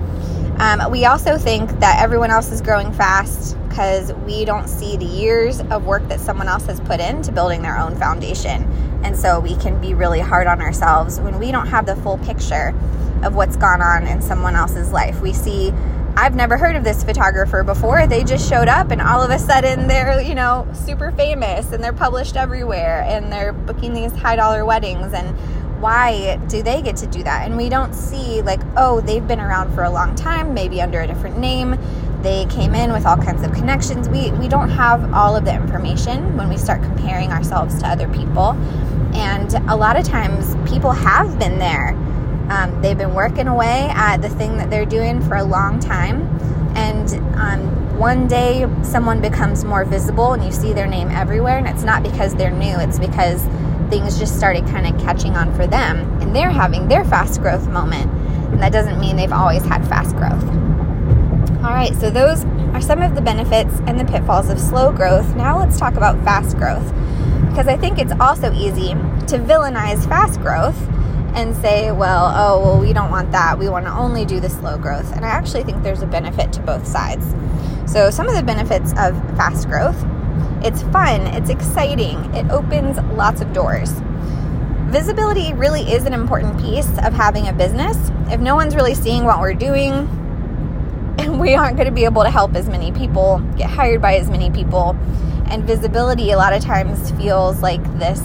um, 0.61 0.91
we 0.91 1.05
also 1.05 1.39
think 1.39 1.71
that 1.81 2.03
everyone 2.03 2.31
else 2.31 2.51
is 2.51 2.61
growing 2.61 2.93
fast 2.93 3.57
because 3.69 4.13
we 4.27 4.45
don't 4.45 4.69
see 4.69 4.97
the 4.97 5.05
years 5.05 5.61
of 5.71 5.85
work 5.87 6.07
that 6.09 6.21
someone 6.21 6.49
else 6.49 6.67
has 6.67 6.81
put 6.81 7.01
into 7.01 7.31
building 7.31 7.63
their 7.63 7.79
own 7.79 7.95
foundation 7.97 8.65
and 9.05 9.17
so 9.17 9.39
we 9.39 9.55
can 9.57 9.81
be 9.81 9.95
really 9.95 10.21
hard 10.21 10.47
on 10.47 10.61
ourselves 10.61 11.21
when 11.21 11.39
we 11.39 11.53
don't 11.53 11.69
have 11.69 11.87
the 11.87 11.95
full 11.97 12.19
picture 12.19 12.75
of 13.23 13.35
what's 13.35 13.57
gone 13.57 13.81
on 13.81 14.07
in 14.07 14.21
someone 14.21 14.57
else's 14.57 14.93
life 14.93 15.21
we 15.21 15.33
see 15.33 15.73
I've 16.17 16.35
never 16.35 16.59
heard 16.59 16.75
of 16.75 16.83
this 16.83 17.05
photographer 17.05 17.63
before. 17.63 18.09
They 18.09 18.25
just 18.25 18.49
showed 18.49 18.67
up 18.67 18.91
and 18.91 19.01
all 19.01 19.23
of 19.23 19.31
a 19.31 19.39
sudden 19.39 19.87
they're, 19.87 20.21
you 20.21 20.35
know, 20.35 20.67
super 20.75 21.13
famous 21.13 21.71
and 21.71 21.83
they're 21.83 21.93
published 21.93 22.35
everywhere 22.35 23.03
and 23.03 23.33
they're 23.33 23.53
booking 23.53 23.93
these 23.93 24.11
high 24.11 24.35
dollar 24.35 24.65
weddings 24.65 25.13
and 25.13 25.39
why 25.81 26.37
do 26.49 26.63
they 26.63 26.83
get 26.83 26.97
to 26.97 27.07
do 27.07 27.23
that? 27.23 27.47
And 27.47 27.57
we 27.57 27.69
don't 27.69 27.95
see 27.95 28.43
like, 28.43 28.61
oh, 28.77 29.01
they've 29.01 29.27
been 29.27 29.41
around 29.41 29.75
for 29.75 29.85
a 29.85 29.91
long 29.91 30.15
time, 30.15 30.55
maybe 30.55 30.81
under 30.81 31.01
a 31.01 31.07
different 31.07 31.39
name. 31.39 31.79
They 32.23 32.47
came 32.47 32.75
in 32.75 32.93
with 32.93 33.07
all 33.07 33.17
kinds 33.17 33.43
of 33.45 33.53
connections. 33.53 34.09
We 34.09 34.33
we 34.33 34.49
don't 34.49 34.71
have 34.71 35.13
all 35.15 35.37
of 35.37 35.45
the 35.45 35.55
information 35.55 36.37
when 36.37 36.49
we 36.49 36.57
start 36.57 36.83
comparing 36.83 37.31
ourselves 37.31 37.79
to 37.81 37.87
other 37.87 38.09
people. 38.09 38.57
And 39.15 39.55
a 39.71 39.77
lot 39.77 39.97
of 39.97 40.05
times 40.05 40.57
people 40.69 40.93
have 40.93 41.39
been 41.39 41.59
there 41.59 41.97
um, 42.49 42.81
they've 42.81 42.97
been 42.97 43.15
working 43.15 43.47
away 43.47 43.89
at 43.91 44.19
the 44.19 44.29
thing 44.29 44.57
that 44.57 44.71
they're 44.71 44.87
doing 44.87 45.21
for 45.21 45.37
a 45.37 45.45
long 45.45 45.81
time. 45.81 46.23
And 46.75 47.13
um, 47.37 47.99
one 47.99 48.27
day 48.27 48.67
someone 48.83 49.21
becomes 49.21 49.65
more 49.65 49.85
visible 49.85 50.33
and 50.33 50.43
you 50.43 50.53
see 50.53 50.73
their 50.73 50.87
name 50.87 51.09
everywhere. 51.11 51.59
And 51.59 51.67
it's 51.67 51.83
not 51.83 52.03
because 52.03 52.35
they're 52.35 52.51
new, 52.51 52.79
it's 52.79 52.99
because 52.99 53.47
things 53.91 54.19
just 54.19 54.37
started 54.37 54.67
kind 54.67 54.87
of 54.87 55.01
catching 55.01 55.37
on 55.37 55.55
for 55.55 55.67
them. 55.67 55.99
And 56.21 56.35
they're 56.35 56.51
having 56.51 56.89
their 56.89 57.05
fast 57.05 57.41
growth 57.41 57.69
moment. 57.69 58.11
And 58.53 58.63
that 58.63 58.73
doesn't 58.73 58.99
mean 58.99 59.17
they've 59.17 59.33
always 59.33 59.65
had 59.65 59.87
fast 59.89 60.17
growth. 60.17 60.45
All 61.65 61.75
right, 61.75 61.95
so 61.97 62.11
those 62.11 62.45
are 62.75 62.81
some 62.81 63.03
of 63.03 63.15
the 63.15 63.21
benefits 63.21 63.75
and 63.87 63.99
the 63.99 64.05
pitfalls 64.05 64.49
of 64.49 64.59
slow 64.59 64.93
growth. 64.93 65.35
Now 65.35 65.59
let's 65.59 65.79
talk 65.79 65.95
about 65.95 66.23
fast 66.25 66.57
growth. 66.57 66.87
Because 67.49 67.67
I 67.67 67.77
think 67.77 67.99
it's 67.99 68.13
also 68.21 68.53
easy 68.53 68.89
to 68.89 69.39
villainize 69.39 70.09
fast 70.09 70.41
growth 70.41 70.79
and 71.35 71.55
say, 71.57 71.93
well, 71.93 72.33
oh, 72.35 72.61
well, 72.61 72.81
we 72.81 72.93
don't 72.93 73.11
want 73.11 73.33
that. 73.33 73.59
We 73.59 73.69
want 73.69 73.87
to 73.87 73.93
only 73.93 74.25
do 74.25 74.41
the 74.41 74.49
slow 74.49 74.79
growth. 74.79 75.13
And 75.15 75.25
I 75.25 75.29
actually 75.29 75.65
think 75.65 75.83
there's 75.83 76.03
a 76.03 76.07
benefit 76.07 76.53
to 76.55 76.61
both 76.61 76.87
sides. 76.87 77.35
So, 77.91 78.11
some 78.11 78.29
of 78.29 78.35
the 78.35 78.43
benefits 78.43 78.93
of 78.93 79.17
fast 79.37 79.69
growth 79.69 79.97
it's 80.65 80.83
fun, 80.85 81.23
it's 81.29 81.51
exciting, 81.51 82.17
it 82.35 82.51
opens 82.51 82.99
lots 83.17 83.41
of 83.41 83.53
doors. 83.53 83.91
Visibility 84.91 85.53
really 85.53 85.83
is 85.83 86.05
an 86.05 86.15
important 86.15 86.59
piece 86.59 86.91
of 86.99 87.13
having 87.13 87.49
a 87.49 87.53
business. 87.53 88.11
If 88.31 88.41
no 88.41 88.55
one's 88.55 88.75
really 88.75 88.95
seeing 88.95 89.25
what 89.25 89.41
we're 89.41 89.55
doing, 89.55 90.09
we 91.39 91.55
aren't 91.55 91.77
going 91.77 91.89
to 91.89 91.95
be 91.95 92.05
able 92.05 92.23
to 92.23 92.31
help 92.31 92.55
as 92.55 92.69
many 92.69 92.93
people, 92.93 93.39
get 93.57 93.69
hired 93.69 94.01
by 94.01 94.17
as 94.17 94.31
many 94.31 94.51
people, 94.51 94.97
and 95.47 95.65
visibility 95.65 96.31
a 96.31 96.37
lot 96.37 96.53
of 96.53 96.63
times 96.63 97.11
feels 97.13 97.61
like 97.61 97.83
this 97.99 98.21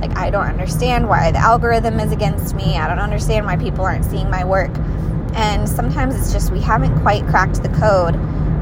like, 0.00 0.16
I 0.16 0.30
don't 0.30 0.46
understand 0.46 1.08
why 1.08 1.30
the 1.30 1.38
algorithm 1.38 2.00
is 2.00 2.10
against 2.10 2.54
me. 2.54 2.76
I 2.76 2.88
don't 2.88 2.98
understand 2.98 3.44
why 3.44 3.56
people 3.56 3.84
aren't 3.84 4.04
seeing 4.04 4.30
my 4.30 4.44
work. 4.44 4.70
And 5.34 5.68
sometimes 5.68 6.14
it's 6.14 6.32
just 6.32 6.50
we 6.50 6.60
haven't 6.60 7.00
quite 7.00 7.26
cracked 7.26 7.62
the 7.62 7.68
code 7.68 8.14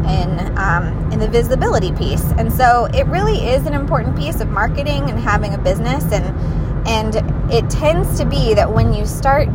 in 0.09 0.59
um, 0.59 1.13
in 1.13 1.19
the 1.19 1.29
visibility 1.29 1.93
piece. 1.93 2.25
And 2.33 2.53
so 2.53 2.87
it 2.87 3.07
really 3.07 3.47
is 3.47 3.67
an 3.67 3.75
important 3.75 4.17
piece 4.17 4.41
of 4.41 4.49
marketing 4.49 5.11
and 5.11 5.19
having 5.19 5.55
a 5.55 5.59
business. 5.59 6.05
And 6.13 6.89
and 6.89 7.53
it 7.53 7.69
tends 7.69 8.19
to 8.19 8.25
be 8.25 8.55
that 8.55 8.73
when 8.73 8.93
you 8.93 9.05
start 9.07 9.49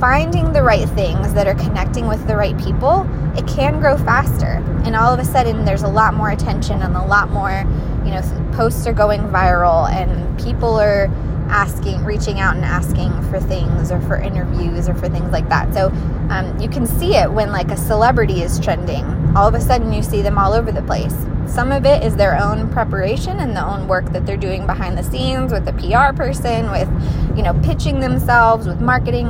finding 0.00 0.52
the 0.52 0.62
right 0.62 0.88
things 0.90 1.32
that 1.34 1.46
are 1.46 1.54
connecting 1.54 2.06
with 2.06 2.26
the 2.26 2.36
right 2.36 2.58
people, 2.58 3.06
it 3.36 3.46
can 3.46 3.80
grow 3.80 3.96
faster. 3.96 4.62
And 4.84 4.94
all 4.94 5.12
of 5.12 5.18
a 5.20 5.24
sudden, 5.24 5.64
there's 5.64 5.82
a 5.82 5.88
lot 5.88 6.14
more 6.14 6.30
attention 6.30 6.82
and 6.82 6.96
a 6.96 7.04
lot 7.04 7.30
more, 7.30 7.64
you 8.04 8.10
know, 8.10 8.50
posts 8.52 8.86
are 8.86 8.92
going 8.92 9.20
viral 9.28 9.90
and 9.90 10.38
people 10.38 10.78
are 10.78 11.08
asking, 11.48 12.04
reaching 12.04 12.40
out 12.40 12.56
and 12.56 12.64
asking 12.64 13.10
for 13.30 13.40
things 13.40 13.90
or 13.90 14.00
for 14.02 14.16
interviews 14.16 14.88
or 14.88 14.94
for 14.94 15.08
things 15.08 15.30
like 15.30 15.48
that. 15.48 15.72
So 15.74 15.88
um, 16.30 16.58
you 16.60 16.68
can 16.68 16.86
see 16.86 17.16
it 17.16 17.30
when 17.30 17.52
like 17.52 17.70
a 17.70 17.76
celebrity 17.76 18.42
is 18.42 18.60
trending. 18.60 19.04
All 19.36 19.48
of 19.48 19.54
a 19.54 19.60
sudden, 19.60 19.92
you 19.92 20.02
see 20.02 20.22
them 20.22 20.38
all 20.38 20.52
over 20.52 20.72
the 20.72 20.82
place. 20.82 21.14
Some 21.46 21.72
of 21.72 21.86
it 21.86 22.04
is 22.04 22.14
their 22.16 22.38
own 22.38 22.70
preparation 22.70 23.40
and 23.40 23.56
the 23.56 23.64
own 23.64 23.88
work 23.88 24.12
that 24.12 24.26
they're 24.26 24.36
doing 24.36 24.66
behind 24.66 24.98
the 24.98 25.02
scenes 25.02 25.50
with 25.52 25.66
a 25.66 25.72
PR 25.72 26.14
person, 26.14 26.70
with, 26.70 26.88
you 27.36 27.42
know, 27.42 27.54
pitching 27.62 28.00
themselves, 28.00 28.66
with 28.66 28.80
marketing. 28.80 29.28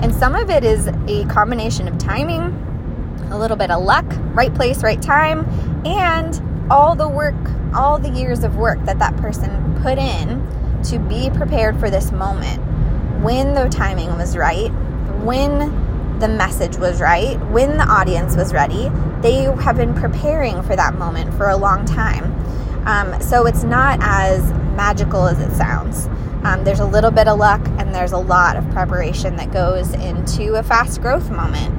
And 0.00 0.14
some 0.14 0.34
of 0.34 0.48
it 0.48 0.64
is 0.64 0.86
a 0.86 1.24
combination 1.26 1.86
of 1.86 1.98
timing, 1.98 2.40
a 3.30 3.38
little 3.38 3.56
bit 3.56 3.70
of 3.70 3.82
luck, 3.82 4.06
right 4.32 4.54
place, 4.54 4.82
right 4.82 5.00
time, 5.00 5.46
and 5.84 6.40
all 6.70 6.94
the 6.94 7.08
work, 7.08 7.36
all 7.74 7.98
the 7.98 8.10
years 8.10 8.44
of 8.44 8.56
work 8.56 8.82
that 8.86 8.98
that 8.98 9.14
person 9.18 9.78
put 9.82 9.98
in 9.98 10.46
to 10.84 10.98
be 10.98 11.30
prepared 11.30 11.78
for 11.78 11.90
this 11.90 12.12
moment. 12.12 12.62
When 13.22 13.54
the 13.54 13.68
timing 13.68 14.16
was 14.16 14.36
right, 14.36 14.70
when 15.22 16.18
the 16.18 16.28
message 16.28 16.76
was 16.76 17.00
right, 17.00 17.38
when 17.50 17.76
the 17.76 17.84
audience 17.84 18.36
was 18.36 18.52
ready. 18.52 18.90
They 19.20 19.42
have 19.42 19.76
been 19.76 19.94
preparing 19.94 20.62
for 20.62 20.76
that 20.76 20.94
moment 20.94 21.34
for 21.34 21.48
a 21.48 21.56
long 21.56 21.84
time. 21.84 22.34
Um, 22.86 23.20
so 23.20 23.46
it's 23.46 23.62
not 23.62 23.98
as 24.02 24.52
magical 24.76 25.26
as 25.26 25.38
it 25.40 25.54
sounds. 25.56 26.06
Um, 26.44 26.64
there's 26.64 26.80
a 26.80 26.86
little 26.86 27.10
bit 27.10 27.28
of 27.28 27.38
luck 27.38 27.60
and 27.78 27.94
there's 27.94 28.12
a 28.12 28.18
lot 28.18 28.56
of 28.56 28.68
preparation 28.70 29.36
that 29.36 29.52
goes 29.52 29.92
into 29.92 30.54
a 30.54 30.62
fast 30.62 31.00
growth 31.00 31.30
moment. 31.30 31.74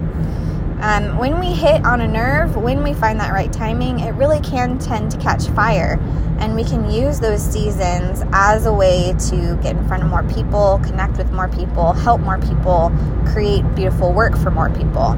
Um, 0.82 1.18
when 1.18 1.40
we 1.40 1.48
hit 1.48 1.84
on 1.86 2.00
a 2.00 2.08
nerve, 2.08 2.56
when 2.56 2.84
we 2.84 2.94
find 2.94 3.20
that 3.20 3.34
right 3.34 3.52
timing, 3.52 4.00
it 4.00 4.12
really 4.12 4.40
can 4.40 4.80
tend 4.80 5.12
to 5.12 5.18
catch 5.18 5.48
fire. 5.50 6.00
And 6.40 6.56
we 6.56 6.64
can 6.64 6.90
use 6.90 7.20
those 7.20 7.42
seasons 7.42 8.24
as 8.32 8.66
a 8.66 8.72
way 8.72 9.14
to 9.28 9.60
get 9.62 9.76
in 9.76 9.86
front 9.90 10.04
of 10.04 10.10
more 10.10 10.24
people, 10.24 10.80
connect 10.84 11.18
with 11.18 11.32
more 11.34 11.50
people, 11.50 11.92
help 11.92 12.22
more 12.22 12.40
people, 12.40 12.94
create 13.34 13.64
beautiful 13.76 14.14
work 14.14 14.38
for 14.38 14.52
more 14.52 14.70
people. 14.70 15.18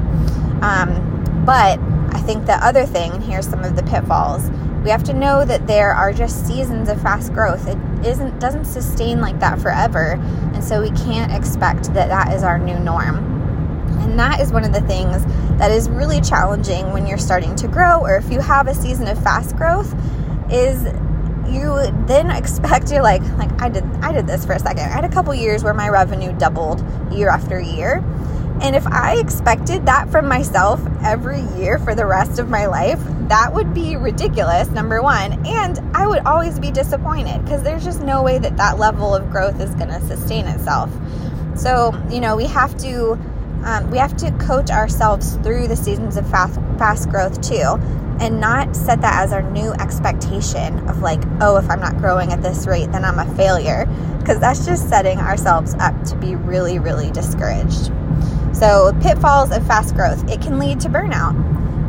Um, 0.62 1.44
but 1.46 1.78
I 2.12 2.20
think 2.22 2.46
the 2.46 2.58
other 2.64 2.84
thing, 2.84 3.12
and 3.12 3.22
here's 3.22 3.46
some 3.46 3.62
of 3.62 3.76
the 3.76 3.84
pitfalls, 3.84 4.50
we 4.82 4.90
have 4.90 5.04
to 5.04 5.12
know 5.12 5.44
that 5.44 5.68
there 5.68 5.92
are 5.92 6.12
just 6.12 6.44
seasons 6.44 6.88
of 6.88 7.00
fast 7.00 7.32
growth. 7.32 7.68
It 7.68 7.78
isn't 8.04 8.40
doesn't 8.40 8.64
sustain 8.64 9.20
like 9.20 9.38
that 9.38 9.60
forever, 9.60 10.14
and 10.54 10.62
so 10.62 10.82
we 10.82 10.90
can't 10.90 11.32
expect 11.32 11.94
that 11.94 12.08
that 12.08 12.32
is 12.32 12.42
our 12.42 12.58
new 12.58 12.78
norm. 12.80 13.31
And 14.12 14.20
that 14.20 14.40
is 14.40 14.52
one 14.52 14.62
of 14.62 14.74
the 14.74 14.82
things 14.82 15.24
that 15.56 15.70
is 15.70 15.88
really 15.88 16.20
challenging 16.20 16.92
when 16.92 17.06
you're 17.06 17.16
starting 17.16 17.56
to 17.56 17.66
grow 17.66 18.00
or 18.00 18.16
if 18.16 18.30
you 18.30 18.42
have 18.42 18.68
a 18.68 18.74
season 18.74 19.08
of 19.08 19.18
fast 19.22 19.56
growth 19.56 19.90
is 20.52 20.84
you 21.50 21.90
then 22.06 22.30
expect 22.30 22.90
you're 22.90 23.02
like 23.02 23.22
like 23.38 23.50
I 23.62 23.70
did 23.70 23.84
I 24.02 24.12
did 24.12 24.26
this 24.26 24.44
for 24.44 24.52
a 24.52 24.58
second. 24.58 24.82
I 24.82 24.88
had 24.88 25.06
a 25.06 25.08
couple 25.08 25.34
years 25.34 25.64
where 25.64 25.72
my 25.72 25.88
revenue 25.88 26.30
doubled 26.36 26.84
year 27.10 27.30
after 27.30 27.58
year. 27.58 28.04
And 28.60 28.76
if 28.76 28.86
I 28.86 29.16
expected 29.16 29.86
that 29.86 30.10
from 30.10 30.28
myself 30.28 30.82
every 31.02 31.40
year 31.56 31.78
for 31.78 31.94
the 31.94 32.04
rest 32.04 32.38
of 32.38 32.50
my 32.50 32.66
life, 32.66 33.00
that 33.28 33.54
would 33.54 33.72
be 33.72 33.96
ridiculous, 33.96 34.68
number 34.68 35.00
one. 35.00 35.46
And 35.46 35.78
I 35.96 36.06
would 36.06 36.26
always 36.26 36.58
be 36.58 36.70
disappointed 36.70 37.42
because 37.44 37.62
there's 37.62 37.82
just 37.82 38.02
no 38.02 38.22
way 38.22 38.38
that 38.40 38.58
that 38.58 38.78
level 38.78 39.14
of 39.14 39.30
growth 39.30 39.58
is 39.58 39.74
going 39.76 39.88
to 39.88 40.06
sustain 40.06 40.46
itself. 40.48 40.90
So, 41.56 41.98
you 42.10 42.20
know, 42.20 42.36
we 42.36 42.46
have 42.46 42.76
to 42.78 43.18
um, 43.64 43.90
we 43.90 43.98
have 43.98 44.16
to 44.16 44.30
coach 44.32 44.70
ourselves 44.70 45.36
through 45.36 45.68
the 45.68 45.76
seasons 45.76 46.16
of 46.16 46.28
fast, 46.30 46.60
fast 46.78 47.08
growth 47.10 47.40
too 47.40 47.78
and 48.20 48.40
not 48.40 48.76
set 48.76 49.00
that 49.00 49.22
as 49.22 49.32
our 49.32 49.42
new 49.42 49.72
expectation 49.74 50.78
of 50.88 51.00
like 51.00 51.20
oh 51.40 51.56
if 51.56 51.68
i'm 51.70 51.80
not 51.80 51.96
growing 51.96 52.32
at 52.32 52.42
this 52.42 52.66
rate 52.66 52.90
then 52.92 53.04
i'm 53.04 53.18
a 53.18 53.36
failure 53.36 53.86
because 54.18 54.38
that's 54.38 54.64
just 54.64 54.88
setting 54.88 55.18
ourselves 55.18 55.74
up 55.80 56.00
to 56.04 56.14
be 56.16 56.36
really 56.36 56.78
really 56.78 57.10
discouraged. 57.10 57.90
So 58.54 58.92
pitfalls 59.00 59.50
of 59.50 59.66
fast 59.66 59.94
growth 59.94 60.28
it 60.30 60.40
can 60.40 60.58
lead 60.58 60.78
to 60.80 60.88
burnout. 60.88 61.34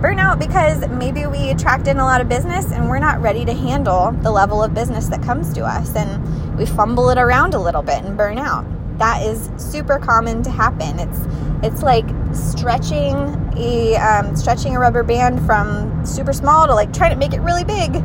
Burnout 0.01 0.39
because 0.39 0.87
maybe 0.89 1.25
we 1.27 1.49
attract 1.49 1.87
in 1.87 1.99
a 1.99 2.03
lot 2.03 2.21
of 2.21 2.27
business 2.27 2.71
and 2.71 2.89
we're 2.89 2.99
not 2.99 3.21
ready 3.21 3.45
to 3.45 3.53
handle 3.53 4.11
the 4.11 4.31
level 4.31 4.63
of 4.63 4.73
business 4.73 5.07
that 5.09 5.21
comes 5.21 5.53
to 5.53 5.61
us 5.61 5.95
and 5.95 6.57
we 6.57 6.65
fumble 6.65 7.09
it 7.09 7.17
around 7.17 7.53
a 7.53 7.59
little 7.59 7.83
bit 7.83 8.03
and 8.03 8.17
burn 8.17 8.37
out. 8.37 8.65
That 8.97 9.23
is 9.23 9.49
super 9.57 9.99
common 9.99 10.41
to 10.43 10.49
happen. 10.49 10.99
It's 10.99 11.19
it's 11.63 11.81
like 11.81 12.05
stretching 12.33 13.15
a 13.55 13.95
um, 13.95 14.35
stretching 14.35 14.75
a 14.75 14.79
rubber 14.79 15.03
band 15.03 15.45
from 15.45 16.05
super 16.05 16.33
small 16.33 16.67
to 16.67 16.73
like 16.73 16.93
trying 16.93 17.11
to 17.11 17.17
make 17.17 17.33
it 17.33 17.39
really 17.39 17.63
big, 17.63 17.95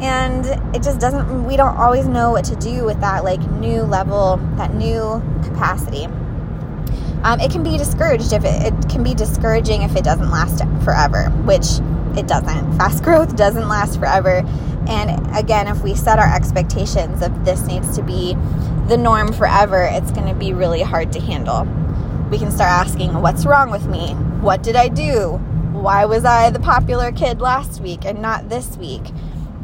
and 0.00 0.46
it 0.74 0.82
just 0.82 0.98
doesn't. 0.98 1.46
We 1.46 1.56
don't 1.56 1.76
always 1.76 2.06
know 2.06 2.30
what 2.30 2.44
to 2.46 2.56
do 2.56 2.84
with 2.84 3.00
that 3.00 3.22
like 3.22 3.40
new 3.52 3.82
level, 3.82 4.38
that 4.56 4.74
new 4.74 5.22
capacity. 5.44 6.06
Um, 7.24 7.38
it 7.38 7.52
can 7.52 7.62
be 7.62 7.78
discouraged 7.78 8.32
if 8.32 8.44
it, 8.44 8.72
it 8.72 8.88
can 8.88 9.04
be 9.04 9.14
discouraging 9.14 9.82
if 9.82 9.94
it 9.94 10.02
doesn't 10.02 10.30
last 10.30 10.64
forever, 10.82 11.30
which 11.44 11.78
it 12.16 12.26
doesn't. 12.26 12.72
Fast 12.78 13.04
growth 13.04 13.36
doesn't 13.36 13.68
last 13.68 13.98
forever. 13.98 14.42
And 14.88 15.36
again, 15.36 15.68
if 15.68 15.82
we 15.82 15.94
set 15.94 16.18
our 16.18 16.34
expectations 16.34 17.22
of 17.22 17.44
this 17.44 17.62
needs 17.66 17.94
to 17.96 18.02
be 18.02 18.34
the 18.88 18.96
norm 18.96 19.32
forever, 19.32 19.88
it's 19.90 20.10
going 20.10 20.26
to 20.26 20.34
be 20.34 20.52
really 20.52 20.82
hard 20.82 21.12
to 21.12 21.20
handle. 21.20 21.68
We 22.32 22.38
can 22.38 22.50
start 22.50 22.70
asking, 22.70 23.20
What's 23.20 23.44
wrong 23.44 23.70
with 23.70 23.86
me? 23.86 24.14
What 24.40 24.62
did 24.62 24.74
I 24.74 24.88
do? 24.88 25.32
Why 25.74 26.06
was 26.06 26.24
I 26.24 26.48
the 26.48 26.60
popular 26.60 27.12
kid 27.12 27.42
last 27.42 27.82
week 27.82 28.06
and 28.06 28.22
not 28.22 28.48
this 28.48 28.74
week? 28.78 29.02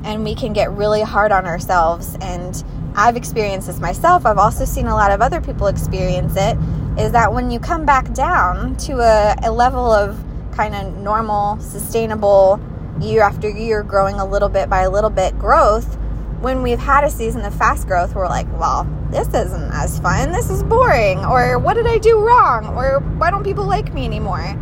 And 0.04 0.22
we 0.22 0.34
can 0.34 0.52
get 0.52 0.70
really 0.72 1.00
hard 1.00 1.32
on 1.32 1.46
ourselves. 1.46 2.18
And 2.20 2.62
I've 2.94 3.16
experienced 3.16 3.68
this 3.68 3.80
myself. 3.80 4.26
I've 4.26 4.36
also 4.36 4.66
seen 4.66 4.86
a 4.86 4.94
lot 4.94 5.10
of 5.12 5.22
other 5.22 5.40
people 5.40 5.68
experience 5.68 6.34
it. 6.36 6.58
Is 6.98 7.12
that 7.12 7.32
when 7.32 7.50
you 7.50 7.58
come 7.58 7.86
back 7.86 8.12
down 8.12 8.76
to 8.76 8.98
a, 9.00 9.34
a 9.44 9.50
level 9.50 9.90
of 9.90 10.22
kind 10.52 10.74
of 10.74 10.94
normal, 10.98 11.58
sustainable, 11.60 12.60
year 13.00 13.22
after 13.22 13.48
year, 13.48 13.82
growing 13.82 14.16
a 14.16 14.26
little 14.26 14.50
bit 14.50 14.68
by 14.68 14.82
a 14.82 14.90
little 14.90 15.08
bit 15.08 15.38
growth, 15.38 15.96
when 16.40 16.62
we've 16.62 16.78
had 16.78 17.02
a 17.02 17.10
season 17.10 17.44
of 17.44 17.54
fast 17.54 17.86
growth, 17.86 18.14
we're 18.14 18.28
like, 18.28 18.46
well, 18.58 18.86
this 19.10 19.28
isn't 19.28 19.72
as 19.72 19.98
fun. 19.98 20.30
This 20.30 20.50
is 20.50 20.62
boring. 20.62 21.24
Or 21.24 21.58
what 21.58 21.74
did 21.74 21.86
I 21.86 21.98
do 21.98 22.20
wrong? 22.20 22.66
Or 22.76 23.00
why 23.18 23.30
don't 23.30 23.42
people 23.42 23.66
like 23.66 23.92
me 23.92 24.04
anymore? 24.04 24.56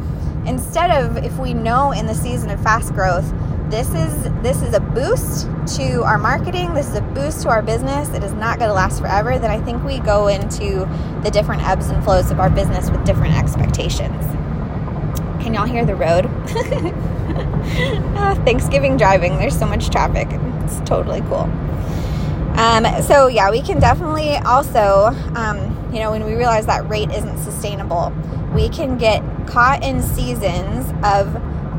Instead 0.47 0.91
of 0.91 1.19
if 1.19 1.37
we 1.39 1.53
know 1.53 1.93
in 1.93 2.07
the 2.07 2.15
season 2.15 2.51
of 2.51 2.63
fast 2.63 2.95
growth, 2.95 3.31
this 3.69 3.89
is 3.89 4.23
this 4.43 4.63
is 4.63 4.75
a 4.75 4.81
boost 4.81 5.49
to 5.77 6.05
our 6.05 6.19
marketing, 6.19 6.73
this 6.73 6.89
is 6.89 6.95
a 6.95 7.01
boost 7.01 7.43
to 7.43 7.49
our 7.49 7.63
business. 7.63 8.09
It 8.11 8.23
is 8.23 8.33
not 8.33 8.59
going 8.59 8.69
to 8.69 8.75
last 8.75 9.01
forever. 9.01 9.39
Then 9.39 9.51
I 9.51 9.61
think 9.61 9.85
we 9.85 9.99
go 9.99 10.29
into 10.29 10.89
the 11.25 11.31
different 11.31 11.63
ebbs 11.63 11.89
and 11.91 12.03
flows 12.05 12.31
of 12.31 12.39
our 12.39 12.49
business 12.49 12.91
with 12.91 13.05
different 13.05 13.35
expectations. 13.35 14.25
Can 15.43 15.53
y'all 15.53 15.67
hear 15.67 15.85
the 15.85 15.97
road? 15.97 16.27
uh, 18.17 18.35
Thanksgiving 18.45 18.97
driving, 18.97 19.37
there's 19.39 19.59
so 19.59 19.67
much 19.67 19.91
traffic. 19.91 20.29
It's 20.65 20.81
totally 20.89 21.21
cool. 21.23 21.51
Um, 22.57 23.03
so, 23.03 23.27
yeah, 23.27 23.51
we 23.51 23.61
can 23.61 23.79
definitely 23.79 24.37
also, 24.37 25.15
um, 25.35 25.59
you 25.93 26.01
know, 26.01 26.11
when 26.11 26.25
we 26.25 26.35
realize 26.35 26.67
that 26.67 26.89
rate 26.89 27.11
isn't 27.11 27.39
sustainable, 27.39 28.13
we 28.55 28.69
can 28.71 28.97
get 28.97 29.23
caught 29.47 29.85
in 29.85 30.03
seasons 30.03 30.93
of 31.05 31.33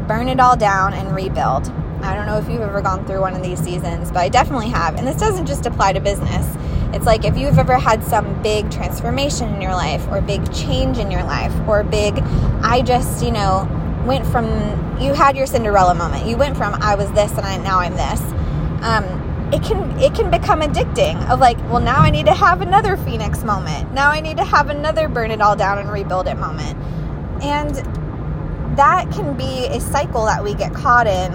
burn 0.07 0.29
it 0.29 0.39
all 0.39 0.55
down 0.55 0.93
and 0.93 1.15
rebuild. 1.15 1.69
I 2.01 2.15
don't 2.15 2.27
know 2.27 2.37
if 2.37 2.47
you've 2.47 2.61
ever 2.61 2.81
gone 2.81 3.05
through 3.05 3.21
one 3.21 3.33
of 3.33 3.41
these 3.41 3.59
seasons, 3.59 4.11
but 4.11 4.19
I 4.19 4.29
definitely 4.29 4.69
have. 4.69 4.95
And 4.95 5.07
this 5.07 5.17
doesn't 5.17 5.47
just 5.47 5.65
apply 5.65 5.93
to 5.93 5.99
business. 5.99 6.55
It's 6.93 7.05
like 7.05 7.25
if 7.25 7.35
you've 7.35 7.57
ever 7.57 7.77
had 7.77 8.03
some 8.03 8.41
big 8.41 8.71
transformation 8.71 9.53
in 9.55 9.61
your 9.61 9.73
life, 9.73 10.07
or 10.09 10.21
big 10.21 10.53
change 10.53 10.99
in 10.99 11.09
your 11.11 11.23
life, 11.23 11.53
or 11.67 11.83
big, 11.83 12.19
I 12.61 12.81
just, 12.81 13.25
you 13.25 13.31
know, 13.31 13.67
went 14.05 14.25
from, 14.25 14.45
you 15.01 15.13
had 15.13 15.35
your 15.35 15.47
Cinderella 15.47 15.95
moment. 15.95 16.27
You 16.27 16.37
went 16.37 16.55
from, 16.55 16.75
I 16.75 16.95
was 16.95 17.11
this 17.11 17.31
and 17.31 17.41
I, 17.41 17.57
now 17.57 17.79
I'm 17.79 17.93
this. 17.93 18.21
Um, 18.83 19.26
it 19.53 19.63
can 19.63 19.97
it 19.99 20.13
can 20.13 20.29
become 20.29 20.61
addicting 20.61 21.15
of 21.29 21.39
like 21.39 21.57
well 21.69 21.79
now 21.79 21.99
i 21.99 22.09
need 22.09 22.25
to 22.25 22.33
have 22.33 22.61
another 22.61 22.97
phoenix 22.97 23.43
moment. 23.43 23.93
Now 23.93 24.09
i 24.11 24.19
need 24.19 24.37
to 24.37 24.43
have 24.43 24.69
another 24.69 25.07
burn 25.07 25.31
it 25.31 25.41
all 25.41 25.55
down 25.55 25.77
and 25.77 25.89
rebuild 25.89 26.27
it 26.27 26.35
moment. 26.35 26.77
And 27.41 27.75
that 28.77 29.09
can 29.11 29.35
be 29.35 29.65
a 29.67 29.79
cycle 29.79 30.25
that 30.25 30.43
we 30.43 30.53
get 30.53 30.73
caught 30.73 31.07
in 31.07 31.31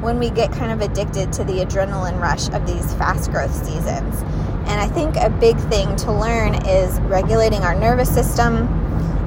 when 0.00 0.18
we 0.18 0.30
get 0.30 0.52
kind 0.52 0.70
of 0.70 0.80
addicted 0.80 1.32
to 1.32 1.44
the 1.44 1.54
adrenaline 1.54 2.20
rush 2.20 2.48
of 2.50 2.66
these 2.66 2.94
fast 2.94 3.30
growth 3.30 3.52
seasons. 3.52 4.22
And 4.68 4.80
I 4.80 4.88
think 4.88 5.16
a 5.16 5.30
big 5.30 5.58
thing 5.68 5.94
to 5.96 6.12
learn 6.12 6.54
is 6.66 6.98
regulating 7.00 7.62
our 7.62 7.74
nervous 7.74 8.12
system, 8.12 8.66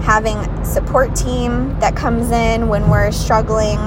having 0.01 0.38
support 0.63 1.15
team 1.15 1.79
that 1.79 1.96
comes 1.96 2.31
in 2.31 2.67
when 2.69 2.89
we're 2.89 3.12
struggling, 3.12 3.77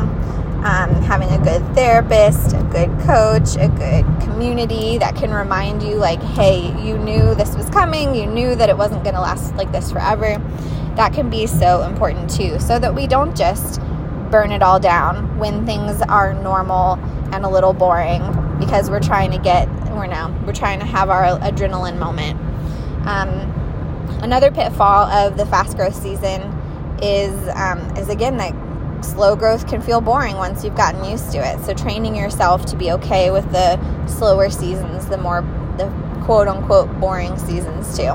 um, 0.64 0.90
having 1.02 1.28
a 1.30 1.38
good 1.38 1.62
therapist, 1.74 2.52
a 2.52 2.62
good 2.64 2.88
coach, 3.00 3.56
a 3.56 3.68
good 3.68 4.04
community 4.22 4.96
that 4.98 5.16
can 5.16 5.32
remind 5.32 5.82
you, 5.82 5.96
like, 5.96 6.22
hey, 6.22 6.68
you 6.84 6.96
knew 6.98 7.34
this 7.34 7.56
was 7.56 7.68
coming, 7.70 8.14
you 8.14 8.26
knew 8.26 8.54
that 8.54 8.68
it 8.68 8.76
wasn't 8.78 9.02
going 9.02 9.16
to 9.16 9.20
last 9.20 9.54
like 9.56 9.72
this 9.72 9.90
forever. 9.90 10.38
That 10.94 11.12
can 11.12 11.30
be 11.30 11.46
so 11.46 11.82
important 11.82 12.30
too, 12.30 12.60
so 12.60 12.78
that 12.78 12.94
we 12.94 13.08
don't 13.08 13.36
just 13.36 13.80
burn 14.30 14.52
it 14.52 14.62
all 14.62 14.78
down 14.78 15.36
when 15.38 15.66
things 15.66 16.00
are 16.02 16.32
normal 16.34 16.94
and 17.32 17.44
a 17.44 17.48
little 17.48 17.72
boring 17.72 18.22
because 18.58 18.88
we're 18.88 19.00
trying 19.00 19.30
to 19.30 19.38
get 19.38 19.68
we're 19.92 20.06
now 20.06 20.34
we're 20.46 20.54
trying 20.54 20.78
to 20.78 20.86
have 20.86 21.10
our 21.10 21.38
adrenaline 21.40 21.98
moment 21.98 22.40
um, 23.06 23.28
another 24.22 24.50
pitfall 24.50 25.06
of 25.06 25.36
the 25.36 25.44
fast 25.46 25.76
growth 25.76 25.94
season 25.94 26.40
is 27.02 27.32
um, 27.54 27.78
is 27.96 28.08
again 28.08 28.38
that 28.38 28.54
slow 29.02 29.36
growth 29.36 29.66
can 29.68 29.80
feel 29.80 30.00
boring 30.00 30.36
once 30.36 30.64
you've 30.64 30.76
gotten 30.76 31.04
used 31.04 31.30
to 31.32 31.38
it 31.38 31.62
so 31.64 31.74
training 31.74 32.14
yourself 32.14 32.64
to 32.64 32.76
be 32.76 32.90
okay 32.92 33.30
with 33.30 33.50
the 33.52 34.06
slower 34.06 34.48
seasons 34.48 35.06
the 35.06 35.18
more 35.18 35.42
the 35.76 35.86
quote 36.24 36.48
unquote 36.48 36.88
boring 37.00 37.36
seasons 37.38 37.96
too 37.96 38.12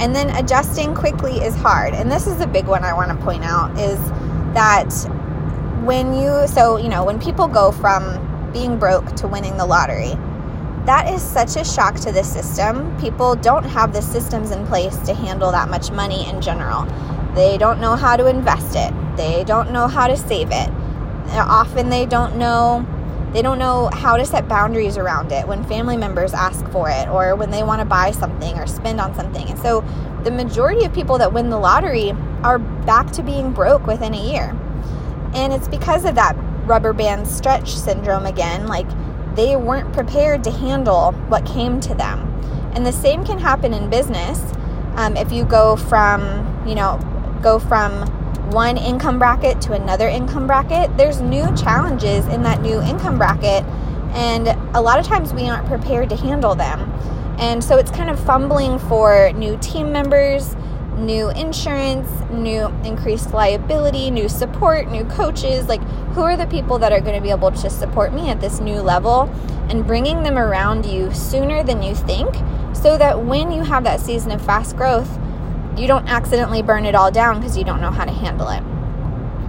and 0.00 0.14
then 0.14 0.30
adjusting 0.36 0.94
quickly 0.94 1.38
is 1.38 1.54
hard 1.54 1.94
and 1.94 2.10
this 2.10 2.26
is 2.26 2.40
a 2.40 2.46
big 2.46 2.66
one 2.66 2.84
i 2.84 2.92
want 2.92 3.10
to 3.10 3.24
point 3.24 3.44
out 3.44 3.70
is 3.78 3.98
that 4.54 4.90
when 5.84 6.12
you 6.12 6.46
so 6.46 6.76
you 6.76 6.88
know 6.88 7.04
when 7.04 7.20
people 7.20 7.46
go 7.46 7.70
from 7.70 8.26
being 8.52 8.78
broke 8.78 9.14
to 9.16 9.28
winning 9.28 9.56
the 9.56 9.66
lottery. 9.66 10.14
That 10.86 11.12
is 11.12 11.22
such 11.22 11.56
a 11.56 11.64
shock 11.64 11.96
to 12.00 12.12
the 12.12 12.24
system. 12.24 12.96
People 13.00 13.36
don't 13.36 13.64
have 13.64 13.92
the 13.92 14.02
systems 14.02 14.50
in 14.50 14.66
place 14.66 14.96
to 14.98 15.14
handle 15.14 15.52
that 15.52 15.68
much 15.68 15.90
money 15.90 16.28
in 16.28 16.40
general. 16.40 16.86
They 17.34 17.58
don't 17.58 17.80
know 17.80 17.96
how 17.96 18.16
to 18.16 18.26
invest 18.26 18.76
it. 18.76 18.92
They 19.16 19.44
don't 19.44 19.70
know 19.70 19.86
how 19.86 20.06
to 20.06 20.16
save 20.16 20.48
it. 20.50 20.70
Often 21.32 21.90
they 21.90 22.06
don't 22.06 22.36
know 22.36 22.86
they 23.32 23.42
don't 23.42 23.60
know 23.60 23.88
how 23.92 24.16
to 24.16 24.26
set 24.26 24.48
boundaries 24.48 24.96
around 24.96 25.30
it 25.30 25.46
when 25.46 25.62
family 25.64 25.96
members 25.96 26.34
ask 26.34 26.68
for 26.70 26.90
it 26.90 27.08
or 27.08 27.36
when 27.36 27.50
they 27.52 27.62
want 27.62 27.80
to 27.80 27.84
buy 27.84 28.10
something 28.10 28.58
or 28.58 28.66
spend 28.66 29.00
on 29.00 29.14
something. 29.14 29.48
And 29.48 29.58
so 29.60 29.82
the 30.24 30.32
majority 30.32 30.84
of 30.84 30.92
people 30.92 31.16
that 31.18 31.32
win 31.32 31.48
the 31.48 31.58
lottery 31.58 32.10
are 32.42 32.58
back 32.58 33.12
to 33.12 33.22
being 33.22 33.52
broke 33.52 33.86
within 33.86 34.14
a 34.14 34.30
year. 34.32 34.56
And 35.32 35.52
it's 35.52 35.68
because 35.68 36.04
of 36.04 36.16
that 36.16 36.34
rubber 36.64 36.92
band 36.92 37.28
stretch 37.28 37.76
syndrome 37.76 38.26
again. 38.26 38.66
Like 38.66 38.88
they 39.36 39.54
weren't 39.54 39.92
prepared 39.92 40.42
to 40.44 40.50
handle 40.50 41.12
what 41.28 41.46
came 41.46 41.78
to 41.82 41.94
them. 41.94 42.26
And 42.74 42.84
the 42.84 42.92
same 42.92 43.24
can 43.24 43.38
happen 43.38 43.72
in 43.72 43.88
business. 43.90 44.40
Um, 44.96 45.16
if 45.16 45.30
you 45.30 45.44
go 45.44 45.76
from, 45.76 46.64
you 46.66 46.74
know, 46.74 46.98
go 47.42 47.58
from 47.58 48.06
one 48.50 48.76
income 48.76 49.18
bracket 49.18 49.60
to 49.62 49.72
another 49.72 50.08
income 50.08 50.46
bracket, 50.46 50.96
there's 50.96 51.20
new 51.20 51.44
challenges 51.56 52.26
in 52.26 52.42
that 52.42 52.60
new 52.62 52.80
income 52.82 53.16
bracket. 53.18 53.64
And 54.12 54.48
a 54.74 54.80
lot 54.80 54.98
of 54.98 55.06
times 55.06 55.32
we 55.32 55.48
aren't 55.48 55.66
prepared 55.66 56.08
to 56.10 56.16
handle 56.16 56.54
them. 56.54 56.80
And 57.38 57.62
so 57.62 57.78
it's 57.78 57.90
kind 57.90 58.10
of 58.10 58.18
fumbling 58.18 58.78
for 58.80 59.32
new 59.34 59.56
team 59.58 59.92
members, 59.92 60.56
new 60.98 61.30
insurance, 61.30 62.08
new 62.30 62.66
increased 62.84 63.32
liability, 63.32 64.10
new 64.10 64.28
support, 64.28 64.90
new 64.90 65.04
coaches. 65.04 65.66
Like, 65.68 65.82
who 66.12 66.22
are 66.22 66.36
the 66.36 66.46
people 66.46 66.78
that 66.78 66.92
are 66.92 67.00
going 67.00 67.14
to 67.14 67.22
be 67.22 67.30
able 67.30 67.52
to 67.52 67.70
support 67.70 68.12
me 68.12 68.28
at 68.30 68.40
this 68.40 68.60
new 68.60 68.80
level 68.80 69.30
and 69.70 69.86
bringing 69.86 70.22
them 70.24 70.36
around 70.36 70.84
you 70.84 71.14
sooner 71.14 71.62
than 71.62 71.82
you 71.82 71.94
think 71.94 72.34
so 72.74 72.98
that 72.98 73.24
when 73.24 73.52
you 73.52 73.62
have 73.62 73.84
that 73.84 74.00
season 74.00 74.32
of 74.32 74.44
fast 74.44 74.76
growth, 74.76 75.18
you 75.76 75.86
don't 75.86 76.08
accidentally 76.08 76.62
burn 76.62 76.84
it 76.84 76.94
all 76.94 77.10
down 77.10 77.40
because 77.40 77.56
you 77.56 77.64
don't 77.64 77.80
know 77.80 77.90
how 77.90 78.04
to 78.04 78.12
handle 78.12 78.48
it. 78.48 78.62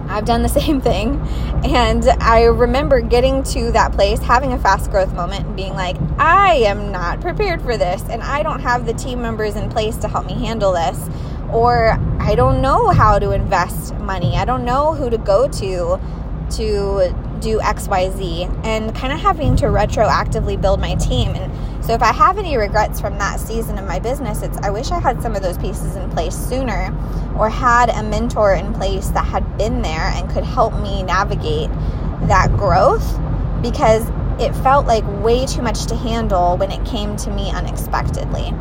I've 0.08 0.24
done 0.24 0.42
the 0.42 0.48
same 0.60 0.80
thing. 0.80 1.20
And 1.64 2.04
I 2.20 2.44
remember 2.44 3.00
getting 3.00 3.42
to 3.44 3.72
that 3.72 3.92
place, 3.92 4.20
having 4.20 4.52
a 4.52 4.58
fast 4.58 4.90
growth 4.90 5.12
moment, 5.14 5.46
and 5.46 5.56
being 5.56 5.74
like, 5.74 5.96
I 6.18 6.54
am 6.54 6.90
not 6.90 7.20
prepared 7.20 7.62
for 7.62 7.76
this. 7.76 8.02
And 8.08 8.22
I 8.22 8.42
don't 8.42 8.60
have 8.60 8.86
the 8.86 8.94
team 8.94 9.22
members 9.22 9.56
in 9.56 9.70
place 9.70 9.96
to 9.98 10.08
help 10.08 10.26
me 10.26 10.34
handle 10.34 10.72
this 10.72 10.98
or 11.52 11.98
I 12.18 12.34
don't 12.34 12.62
know 12.62 12.88
how 12.88 13.18
to 13.18 13.32
invest 13.32 13.94
money. 13.96 14.36
I 14.36 14.44
don't 14.44 14.64
know 14.64 14.94
who 14.94 15.10
to 15.10 15.18
go 15.18 15.46
to 15.48 16.00
to 16.56 17.14
do 17.42 17.58
XYZ 17.58 18.64
and 18.64 18.94
kind 18.94 19.12
of 19.12 19.20
having 19.20 19.56
to 19.56 19.66
retroactively 19.66 20.60
build 20.60 20.80
my 20.80 20.94
team. 20.94 21.34
And 21.34 21.84
so 21.84 21.92
if 21.92 22.02
I 22.02 22.12
have 22.12 22.38
any 22.38 22.56
regrets 22.56 23.00
from 23.00 23.18
that 23.18 23.40
season 23.40 23.78
of 23.78 23.86
my 23.86 23.98
business, 23.98 24.42
it's 24.42 24.56
I 24.58 24.70
wish 24.70 24.90
I 24.90 25.00
had 25.00 25.20
some 25.20 25.34
of 25.34 25.42
those 25.42 25.58
pieces 25.58 25.96
in 25.96 26.08
place 26.10 26.34
sooner 26.34 26.96
or 27.36 27.48
had 27.48 27.90
a 27.90 28.02
mentor 28.02 28.54
in 28.54 28.72
place 28.72 29.08
that 29.08 29.24
had 29.24 29.58
been 29.58 29.82
there 29.82 30.12
and 30.14 30.30
could 30.30 30.44
help 30.44 30.72
me 30.80 31.02
navigate 31.02 31.70
that 32.28 32.50
growth 32.56 33.18
because 33.62 34.08
it 34.40 34.54
felt 34.62 34.86
like 34.86 35.04
way 35.22 35.44
too 35.46 35.62
much 35.62 35.86
to 35.86 35.96
handle 35.96 36.56
when 36.56 36.70
it 36.70 36.84
came 36.86 37.16
to 37.16 37.30
me 37.30 37.50
unexpectedly. 37.50 38.52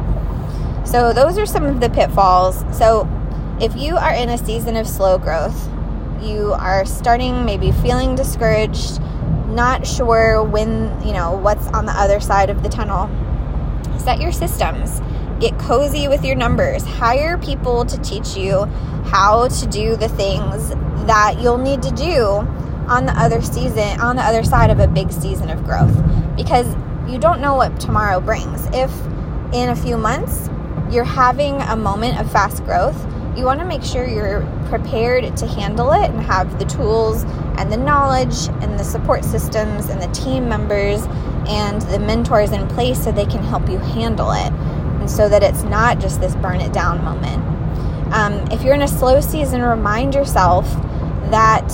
So, 0.85 1.13
those 1.13 1.37
are 1.37 1.45
some 1.45 1.63
of 1.63 1.79
the 1.79 1.89
pitfalls. 1.89 2.65
So, 2.77 3.07
if 3.61 3.75
you 3.75 3.95
are 3.95 4.13
in 4.13 4.29
a 4.29 4.37
season 4.37 4.75
of 4.75 4.87
slow 4.87 5.17
growth, 5.17 5.70
you 6.21 6.53
are 6.53 6.85
starting 6.85 7.45
maybe 7.45 7.71
feeling 7.71 8.15
discouraged, 8.15 9.01
not 9.47 9.85
sure 9.85 10.43
when, 10.43 10.99
you 11.05 11.13
know, 11.13 11.33
what's 11.33 11.67
on 11.67 11.85
the 11.85 11.91
other 11.91 12.19
side 12.19 12.49
of 12.49 12.63
the 12.63 12.69
tunnel, 12.69 13.09
set 13.99 14.19
your 14.19 14.31
systems. 14.31 15.01
Get 15.39 15.57
cozy 15.57 16.07
with 16.07 16.23
your 16.23 16.35
numbers. 16.35 16.83
Hire 16.83 17.37
people 17.37 17.85
to 17.85 17.97
teach 18.01 18.37
you 18.37 18.65
how 19.05 19.47
to 19.47 19.65
do 19.67 19.95
the 19.95 20.07
things 20.09 20.69
that 21.07 21.39
you'll 21.41 21.57
need 21.57 21.81
to 21.81 21.91
do 21.91 22.25
on 22.87 23.05
the 23.05 23.13
other 23.19 23.41
season, 23.41 23.99
on 23.99 24.15
the 24.15 24.21
other 24.21 24.43
side 24.43 24.69
of 24.69 24.79
a 24.79 24.87
big 24.87 25.11
season 25.11 25.49
of 25.49 25.63
growth 25.63 25.95
because 26.35 26.67
you 27.07 27.17
don't 27.17 27.41
know 27.41 27.55
what 27.55 27.79
tomorrow 27.79 28.19
brings. 28.19 28.67
If 28.73 28.91
in 29.53 29.69
a 29.69 29.75
few 29.75 29.97
months 29.97 30.49
you're 30.89 31.03
having 31.03 31.61
a 31.61 31.75
moment 31.75 32.19
of 32.19 32.31
fast 32.31 32.63
growth, 32.63 33.05
you 33.35 33.45
want 33.45 33.59
to 33.59 33.65
make 33.65 33.83
sure 33.83 34.07
you're 34.07 34.41
prepared 34.67 35.35
to 35.37 35.47
handle 35.47 35.91
it 35.91 36.09
and 36.09 36.21
have 36.21 36.59
the 36.59 36.65
tools 36.65 37.23
and 37.57 37.71
the 37.71 37.77
knowledge 37.77 38.47
and 38.61 38.77
the 38.77 38.83
support 38.83 39.23
systems 39.23 39.89
and 39.89 40.01
the 40.01 40.07
team 40.07 40.49
members 40.49 41.03
and 41.47 41.81
the 41.83 41.99
mentors 41.99 42.51
in 42.51 42.67
place 42.67 43.01
so 43.03 43.11
they 43.11 43.25
can 43.25 43.43
help 43.43 43.67
you 43.69 43.77
handle 43.77 44.31
it 44.31 44.51
and 44.51 45.09
so 45.09 45.29
that 45.29 45.43
it's 45.43 45.63
not 45.63 45.99
just 45.99 46.19
this 46.19 46.35
burn 46.35 46.59
it 46.59 46.73
down 46.73 47.03
moment. 47.03 47.41
Um, 48.13 48.33
if 48.51 48.61
you're 48.63 48.75
in 48.75 48.81
a 48.81 48.87
slow 48.87 49.21
season, 49.21 49.61
remind 49.61 50.13
yourself 50.13 50.65
that 51.31 51.67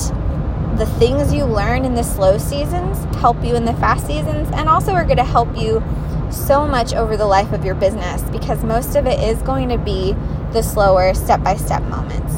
the 0.77 0.85
things 0.99 1.33
you 1.33 1.43
learn 1.43 1.83
in 1.85 1.95
the 1.95 2.03
slow 2.03 2.37
seasons 2.37 3.03
help 3.15 3.43
you 3.43 3.55
in 3.55 3.65
the 3.65 3.73
fast 3.73 4.05
seasons 4.05 4.47
and 4.53 4.69
also 4.69 4.91
are 4.91 5.03
going 5.03 5.17
to 5.17 5.23
help 5.23 5.49
you 5.57 5.83
so 6.31 6.67
much 6.67 6.93
over 6.93 7.17
the 7.17 7.25
life 7.25 7.51
of 7.51 7.65
your 7.65 7.73
business 7.73 8.21
because 8.29 8.63
most 8.63 8.95
of 8.95 9.07
it 9.07 9.19
is 9.19 9.41
going 9.41 9.69
to 9.69 9.77
be 9.77 10.15
the 10.57 10.63
slower 10.63 11.13
step 11.13 11.43
by 11.43 11.55
step 11.55 11.83
moments. 11.83 12.33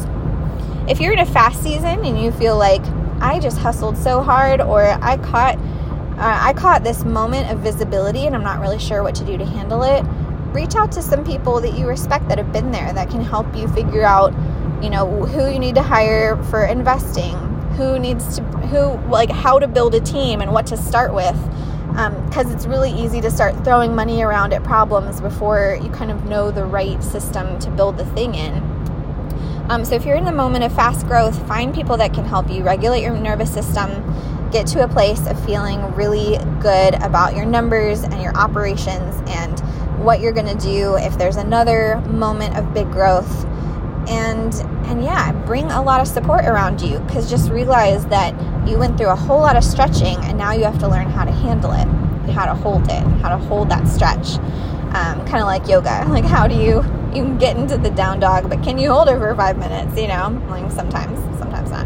If 0.91 0.99
you're 0.99 1.13
in 1.13 1.19
a 1.19 1.25
fast 1.25 1.63
season 1.63 2.03
and 2.03 2.19
you 2.19 2.33
feel 2.33 2.57
like 2.57 2.81
I 3.21 3.39
just 3.39 3.57
hustled 3.57 3.97
so 3.97 4.21
hard 4.21 4.59
or 4.59 4.83
I 4.83 5.15
caught 5.15 5.57
uh, 5.57 6.37
I 6.41 6.51
caught 6.51 6.83
this 6.83 7.05
moment 7.05 7.49
of 7.49 7.59
visibility 7.59 8.25
and 8.25 8.35
I'm 8.35 8.43
not 8.43 8.59
really 8.59 8.77
sure 8.77 9.03
what 9.03 9.15
to 9.15 9.23
do 9.23 9.37
to 9.37 9.45
handle 9.45 9.83
it, 9.83 10.03
reach 10.53 10.75
out 10.75 10.91
to 10.93 11.01
some 11.01 11.23
people 11.23 11.61
that 11.61 11.77
you 11.77 11.87
respect 11.87 12.27
that 12.27 12.37
have 12.37 12.51
been 12.51 12.71
there 12.73 12.91
that 12.91 13.09
can 13.09 13.21
help 13.21 13.55
you 13.55 13.69
figure 13.69 14.03
out, 14.03 14.33
you 14.83 14.89
know, 14.89 15.25
who 15.25 15.49
you 15.49 15.57
need 15.57 15.75
to 15.75 15.81
hire 15.81 16.35
for 16.43 16.65
investing, 16.65 17.37
who 17.77 17.97
needs 17.99 18.35
to 18.35 18.43
who 18.43 18.97
like 19.09 19.29
how 19.29 19.59
to 19.59 19.67
build 19.67 19.95
a 19.95 20.01
team 20.01 20.41
and 20.41 20.51
what 20.51 20.67
to 20.67 20.75
start 20.75 21.13
with 21.13 21.37
because 21.99 22.45
um, 22.45 22.53
it's 22.53 22.65
really 22.65 22.91
easy 22.91 23.19
to 23.19 23.29
start 23.29 23.53
throwing 23.65 23.93
money 23.93 24.21
around 24.21 24.53
at 24.53 24.63
problems 24.63 25.19
before 25.19 25.77
you 25.83 25.89
kind 25.89 26.09
of 26.09 26.23
know 26.25 26.49
the 26.49 26.63
right 26.63 27.03
system 27.03 27.59
to 27.59 27.69
build 27.71 27.97
the 27.97 28.05
thing 28.05 28.35
in. 28.35 28.53
Um, 29.69 29.83
so, 29.83 29.95
if 29.95 30.05
you're 30.05 30.15
in 30.15 30.23
the 30.23 30.31
moment 30.31 30.63
of 30.63 30.73
fast 30.73 31.05
growth, 31.07 31.45
find 31.45 31.75
people 31.75 31.97
that 31.97 32.13
can 32.13 32.23
help 32.23 32.49
you 32.49 32.63
regulate 32.63 33.01
your 33.01 33.17
nervous 33.17 33.53
system, 33.53 33.89
get 34.49 34.65
to 34.67 34.83
a 34.83 34.87
place 34.87 35.27
of 35.27 35.43
feeling 35.45 35.81
really 35.93 36.37
good 36.61 36.95
about 37.03 37.35
your 37.35 37.45
numbers 37.45 38.03
and 38.03 38.21
your 38.21 38.35
operations 38.35 39.21
and 39.31 39.59
what 39.99 40.21
you're 40.21 40.31
going 40.31 40.57
to 40.57 40.65
do 40.65 40.95
if 40.95 41.17
there's 41.17 41.35
another 41.35 42.01
moment 42.07 42.57
of 42.57 42.73
big 42.73 42.89
growth 42.91 43.45
and 44.09 44.53
and 44.87 45.03
yeah 45.03 45.31
bring 45.45 45.65
a 45.71 45.81
lot 45.81 46.01
of 46.01 46.07
support 46.07 46.43
around 46.45 46.81
you 46.81 46.99
because 46.99 47.29
just 47.29 47.51
realize 47.51 48.05
that 48.07 48.33
you 48.67 48.77
went 48.77 48.97
through 48.97 49.09
a 49.09 49.15
whole 49.15 49.39
lot 49.39 49.55
of 49.55 49.63
stretching 49.63 50.17
and 50.23 50.37
now 50.37 50.51
you 50.51 50.63
have 50.63 50.79
to 50.79 50.87
learn 50.87 51.07
how 51.07 51.23
to 51.23 51.31
handle 51.31 51.71
it 51.71 51.87
how 52.31 52.45
to 52.45 52.53
hold 52.53 52.83
it 52.85 53.03
how 53.21 53.29
to 53.29 53.37
hold 53.37 53.69
that 53.69 53.87
stretch. 53.87 54.37
Um, 54.89 55.23
kind 55.27 55.37
of 55.37 55.45
like 55.45 55.67
yoga 55.67 56.05
like 56.09 56.25
how 56.25 56.47
do 56.47 56.55
you 56.55 56.77
you 57.13 57.23
can 57.23 57.37
get 57.37 57.57
into 57.57 57.77
the 57.77 57.91
down 57.91 58.19
dog 58.19 58.49
but 58.49 58.63
can 58.63 58.77
you 58.77 58.91
hold 58.91 59.07
it 59.07 59.17
for 59.19 59.35
five 59.35 59.57
minutes 59.57 59.99
you 59.99 60.07
know? 60.07 60.41
Like 60.49 60.71
sometimes 60.71 61.19
sometimes 61.37 61.69
not. 61.69 61.85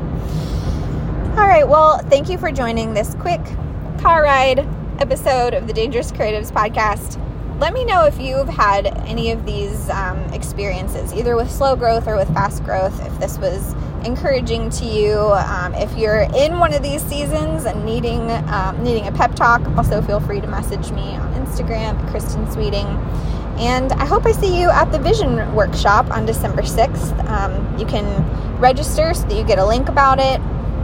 All 1.38 1.48
right 1.48 1.68
well 1.68 1.98
thank 2.10 2.30
you 2.30 2.38
for 2.38 2.52
joining 2.52 2.94
this 2.94 3.16
quick 3.16 3.42
car 4.00 4.24
ride 4.24 4.60
episode 5.00 5.54
of 5.54 5.68
the 5.68 5.74
dangerous 5.74 6.12
creatives 6.12 6.52
podcast 6.52 7.20
let 7.64 7.74
me 7.74 7.86
know 7.86 8.04
if 8.04 8.20
you've 8.20 8.50
had 8.50 8.88
any 9.08 9.32
of 9.32 9.46
these 9.46 9.90
um, 9.90 10.20
experiences, 10.34 11.14
either 11.14 11.38
with 11.38 11.50
slow 11.50 11.78
growth 11.78 12.10
or 12.10 12.18
with 12.18 12.28
fast 12.34 12.62
growth, 12.66 12.94
if 13.06 13.20
this 13.22 13.38
was 13.38 13.74
encouraging 14.06 14.70
to 14.70 14.84
you. 14.84 15.18
Um, 15.18 15.74
if 15.74 15.98
you're 15.98 16.28
in 16.36 16.60
one 16.60 16.74
of 16.74 16.84
these 16.84 17.02
seasons 17.04 17.64
and 17.64 17.86
needing 17.86 18.30
um, 18.50 18.84
needing 18.84 19.08
a 19.08 19.14
pep 19.14 19.34
talk, 19.34 19.66
also 19.78 20.02
feel 20.02 20.20
free 20.20 20.42
to 20.42 20.48
message 20.48 20.92
me 20.92 21.16
on 21.16 21.34
Instagram 21.36 21.98
Kristen 22.12 22.52
Sweeting. 22.52 22.86
And 23.58 23.94
I 23.94 24.06
hope 24.06 24.26
I 24.26 24.34
see 24.34 24.60
you 24.60 24.70
at 24.70 24.92
the 24.92 25.00
Vision 25.00 25.56
Workshop 25.56 26.12
on 26.12 26.26
December 26.26 26.64
6th. 26.64 27.30
Um, 27.30 27.80
you 27.80 27.86
can 27.86 28.06
register 28.60 29.14
so 29.14 29.26
that 29.26 29.38
you 29.38 29.46
get 29.46 29.58
a 29.58 29.66
link 29.66 29.88
about 29.88 30.20
it, 30.20 30.42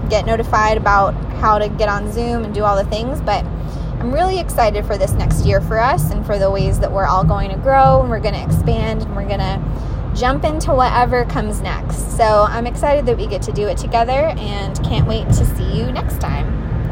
get 0.10 0.26
notified 0.26 0.78
about 0.78 1.14
how 1.42 1.60
to 1.60 1.68
get 1.68 1.90
on 1.90 2.10
Zoom 2.10 2.46
and 2.46 2.54
do 2.54 2.64
all 2.64 2.78
the 2.82 2.90
things. 2.90 3.20
But 3.20 3.44
I'm 4.00 4.14
really 4.14 4.40
excited 4.40 4.86
for 4.86 4.98
this 4.98 5.12
next 5.12 5.46
year 5.46 5.60
for 5.60 5.78
us 5.78 6.10
and 6.12 6.26
for 6.26 6.40
the 6.40 6.50
ways 6.50 6.80
that 6.80 6.90
we're 6.90 7.06
all 7.06 7.26
going 7.26 7.52
to 7.52 7.58
grow 7.58 8.00
and 8.00 8.10
we're 8.10 8.22
going 8.22 8.34
to 8.34 8.42
expand 8.42 9.02
and 9.02 9.14
we're 9.14 9.28
going 9.28 9.40
to 9.40 9.62
jump 10.16 10.46
into 10.46 10.72
whatever 10.72 11.26
comes 11.26 11.60
next. 11.60 12.16
So 12.16 12.46
I'm 12.48 12.66
excited 12.66 13.06
that 13.08 13.18
we 13.18 13.28
get 13.28 13.42
to 13.44 13.52
do 13.52 13.68
it 13.68 13.78
together 13.78 14.34
and 14.38 14.82
can't 14.86 15.06
wait 15.06 15.28
to 15.28 15.46
see 15.46 15.78
you 15.78 15.92
next 15.92 16.22
time. 16.22 16.79